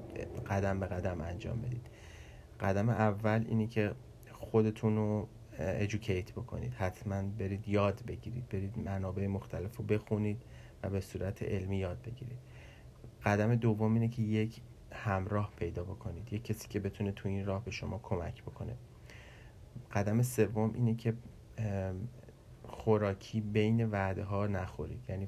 قدم 0.50 0.80
به 0.80 0.86
قدم 0.86 1.22
انجام 1.22 1.62
بدید. 1.62 1.88
قدم 2.60 2.90
اول 2.90 3.46
اینه 3.48 3.68
که 3.68 3.92
خودتون 4.32 4.96
رو 4.96 5.28
ادوکیت 5.60 6.32
بکنید. 6.32 6.74
حتما 6.74 7.22
برید 7.22 7.68
یاد 7.68 8.02
بگیرید 8.08 8.50
برید 8.50 8.80
منابع 8.80 9.28
مختلف 9.28 9.78
رو 9.78 9.84
بخونید 9.84 10.42
و 10.84 10.90
به 10.90 11.02
صورت 11.02 11.44
علمی 11.44 11.78
یاد 11.78 12.02
بگیرید. 12.02 12.40
قدم 13.26 13.56
دوم 13.56 13.94
اینه 13.94 14.08
که 14.08 14.22
یک 14.22 14.62
همراه 14.92 15.52
پیدا 15.56 15.84
بکنید. 15.84 16.34
یک 16.34 16.44
کسی 16.44 16.68
که 16.68 16.80
بتونه 16.80 17.12
تو 17.12 17.30
این 17.30 17.46
راه 17.46 17.66
به 17.66 17.72
شما 17.72 18.00
کمک 18.04 18.44
بکنه. 18.44 18.76
قدم 19.94 20.22
سوم 20.22 20.74
اینه 20.74 20.96
که 20.96 21.14
خوراکی 22.64 23.42
بین 23.42 23.90
وعده 23.90 24.24
ها 24.24 24.48
نخورید. 24.48 25.06
یعنی 25.10 25.28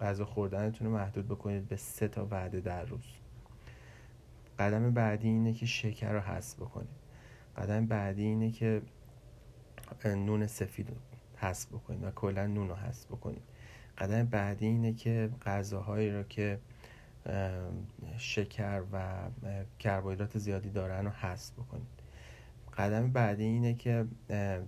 غذا 0.00 0.24
خوردنتون 0.24 0.86
رو 0.86 0.94
محدود 0.94 1.28
بکنید 1.28 1.68
به 1.68 1.76
سه 1.76 2.08
تا 2.08 2.26
وعده 2.30 2.60
در 2.60 2.84
روز. 2.84 3.04
قدم 4.58 4.90
بعدی 4.90 5.28
اینه 5.28 5.52
که 5.52 5.66
شکر 5.66 6.12
رو 6.12 6.20
حذف 6.20 6.56
بکنید. 6.56 6.96
قدم 7.56 7.86
بعدی 7.86 8.22
اینه 8.22 8.50
که 8.50 8.82
نون 10.04 10.46
سفید 10.46 10.90
رو 10.90 10.96
حذف 11.36 11.68
بکنید 11.68 12.04
و 12.04 12.10
کلا 12.10 12.46
نون 12.46 12.68
رو 12.68 12.74
حذف 12.74 13.06
بکنید. 13.06 13.42
قدم 13.98 14.26
بعدی 14.26 14.66
اینه 14.66 14.92
که 14.92 15.30
غذاهایی 15.46 16.10
رو 16.10 16.22
که 16.22 16.58
شکر 18.18 18.82
و 18.92 19.14
کربوهیدرات 19.78 20.38
زیادی 20.38 20.70
دارن 20.70 21.04
رو 21.04 21.10
حذف 21.10 21.52
بکنید. 21.52 21.95
قدم 22.76 23.12
بعدی 23.12 23.44
اینه 23.44 23.74
که 23.74 24.06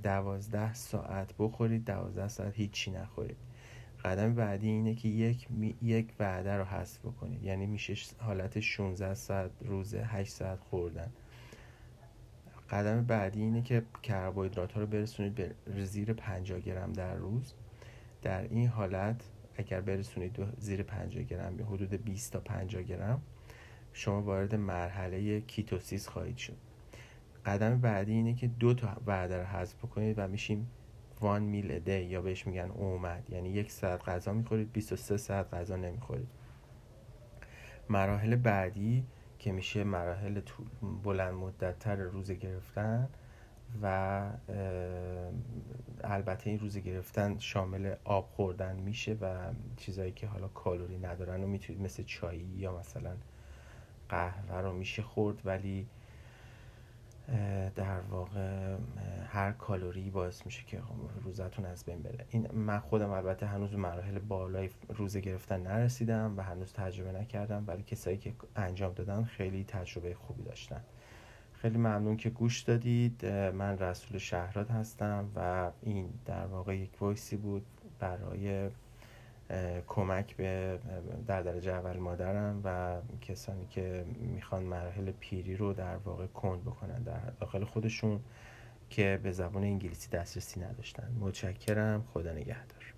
دوازده 0.03 0.75
ساعت 0.75 1.35
بخورید 1.39 1.85
دوازده 1.85 2.29
ساعت 2.29 2.55
هیچی 2.55 2.91
نخورید. 2.91 3.37
قدم 4.05 4.35
بعدی 4.35 4.69
اینه 4.69 4.95
که 4.95 5.09
یک, 5.09 5.49
یک 5.83 6.13
وعده 6.21 6.57
رو 6.57 6.65
حذف 6.65 6.99
بکنید. 6.99 7.43
یعنی 7.43 7.67
میشه 7.67 7.95
حالت 8.19 8.61
16 8.61 9.15
ساعت 9.15 9.51
روزه 9.61 10.05
8 10.05 10.33
ساعت 10.33 10.61
خوردن. 10.61 11.13
قدم 12.71 13.05
بعدی 13.05 13.41
اینه 13.41 13.63
که 13.63 13.83
کربوهیدرات 14.03 14.73
ها 14.73 14.81
رو 14.81 14.87
برسونید 14.87 15.35
به 15.35 15.85
زیر 15.85 16.13
50 16.13 16.61
گرم 16.61 16.93
در 16.93 17.15
روز. 17.15 17.55
در 18.23 18.43
این 18.43 18.69
حالت 18.69 19.25
اگر 19.57 19.81
برسونید 19.81 20.39
زیر 20.59 20.83
50 20.83 21.23
گرم 21.23 21.57
به 21.57 21.65
حدود 21.65 22.05
20 22.05 22.33
تا 22.33 22.41
50 22.41 22.83
گرم 22.83 23.23
شما 23.93 24.23
وارد 24.23 24.55
مرحله 24.55 25.41
کیتوسیس 25.41 26.09
خواهید 26.09 26.37
شد. 26.37 26.68
قدم 27.49 27.81
بعدی 27.81 28.13
اینه 28.13 28.35
که 28.35 28.47
دو 28.47 28.75
تا 28.75 28.97
وعده 29.07 29.37
رو 29.37 29.45
حذف 29.45 29.85
بکنید 29.85 30.19
و 30.19 30.29
میشیم 30.29 30.71
وان 31.21 31.43
میل 31.43 31.79
دی 31.79 32.01
یا 32.03 32.23
بهش 32.23 32.47
میگن 32.47 32.71
اومد. 32.71 33.31
یعنی 33.31 33.49
یک 33.49 33.71
ساعت 33.71 34.09
غذا 34.09 34.33
می‌خورید 34.33 34.73
23 34.73 35.17
ساعت 35.17 35.55
غذا 35.55 35.77
نمی‌خورید. 35.77 36.29
مراحل 37.89 38.37
بعدی 38.37 39.05
که 39.39 39.53
میشه 39.53 39.85
مراحل 39.85 40.41
بلند 41.03 41.35
مدت 41.35 41.79
تر 41.79 41.97
روزه 41.97 42.35
گرفتن 42.35 43.09
و 43.83 44.31
البته 46.05 46.51
این 46.51 46.59
روزه 46.59 46.81
گرفتن 46.81 47.39
شامل 47.39 47.95
آب 48.05 48.29
خوردن 48.31 48.77
میشه 48.77 49.17
و 49.21 49.53
چیزایی 49.77 50.13
که 50.13 50.27
حالا 50.27 50.49
کالری 50.49 50.99
ندارن 50.99 51.45
و 51.45 51.47
می‌تونید 51.47 51.83
مثل 51.83 52.03
چایی 52.03 52.49
یا 52.57 52.79
مثلا 52.79 53.17
قهوه 54.09 54.61
رو 54.61 54.73
میشه 54.73 55.03
خورد. 55.03 55.43
ولی 55.45 55.87
در 57.77 58.01
واقع 58.01 58.77
هر 59.27 59.53
کالری 59.53 60.11
باعث 60.11 60.47
میشه 60.47 60.65
که 60.67 60.81
روزتون 61.23 61.65
از 61.65 61.85
بین 61.85 62.03
بره. 62.03 62.25
این 62.31 62.49
من 62.53 62.79
خودم 62.79 63.11
البته 63.11 63.47
هنوز 63.47 63.75
مراحل 63.75 64.19
بالای 64.19 64.71
روزه 64.89 65.21
گرفتن 65.21 65.61
نرسیدم 65.61 66.35
و 66.37 66.43
هنوز 66.43 66.73
تجربه 66.73 67.13
نکردم 67.13 67.65
ولی 67.67 67.83
کسایی 67.83 68.17
که 68.17 68.33
انجام 68.57 68.93
دادن 68.93 69.25
خیلی 69.25 69.65
تجربه 69.65 70.15
خوبی 70.15 70.43
داشتن. 70.43 70.81
خیلی 71.53 71.79
ممنون 71.79 72.17
که 72.17 72.31
گوش 72.31 72.61
دادید. 72.61 73.27
من 73.27 73.79
رسول 73.79 74.19
شهرات 74.19 74.71
هستم 74.71 75.29
و 75.37 75.71
این 75.83 76.09
در 76.27 76.47
واقع 76.47 76.79
یک 76.79 77.03
وایسی 77.03 77.37
بود 77.37 77.67
برای 77.99 78.71
کمک 79.87 80.37
به 80.37 80.79
در 81.27 81.43
درجه 81.43 81.73
اول 81.73 81.97
مادرم 81.97 82.61
و 82.65 82.97
کسانی 83.21 83.67
که 83.67 84.05
می‌خوان 84.35 84.63
مراحل 84.63 85.11
پیری 85.11 85.57
رو 85.57 85.73
در 85.73 85.97
واقع 85.97 86.27
کند 86.27 86.65
بکنن 86.65 87.03
در 87.03 87.31
داخل 87.41 87.65
خودشون 87.65 88.21
که 88.91 89.21
به 89.23 89.33
زبان 89.33 89.63
انگلیسی 89.63 90.11
دسترسی 90.11 90.61
نداشتن. 90.61 91.13
متشکرم. 91.21 92.05
خدا 92.15 92.33
نگهدار. 92.33 92.95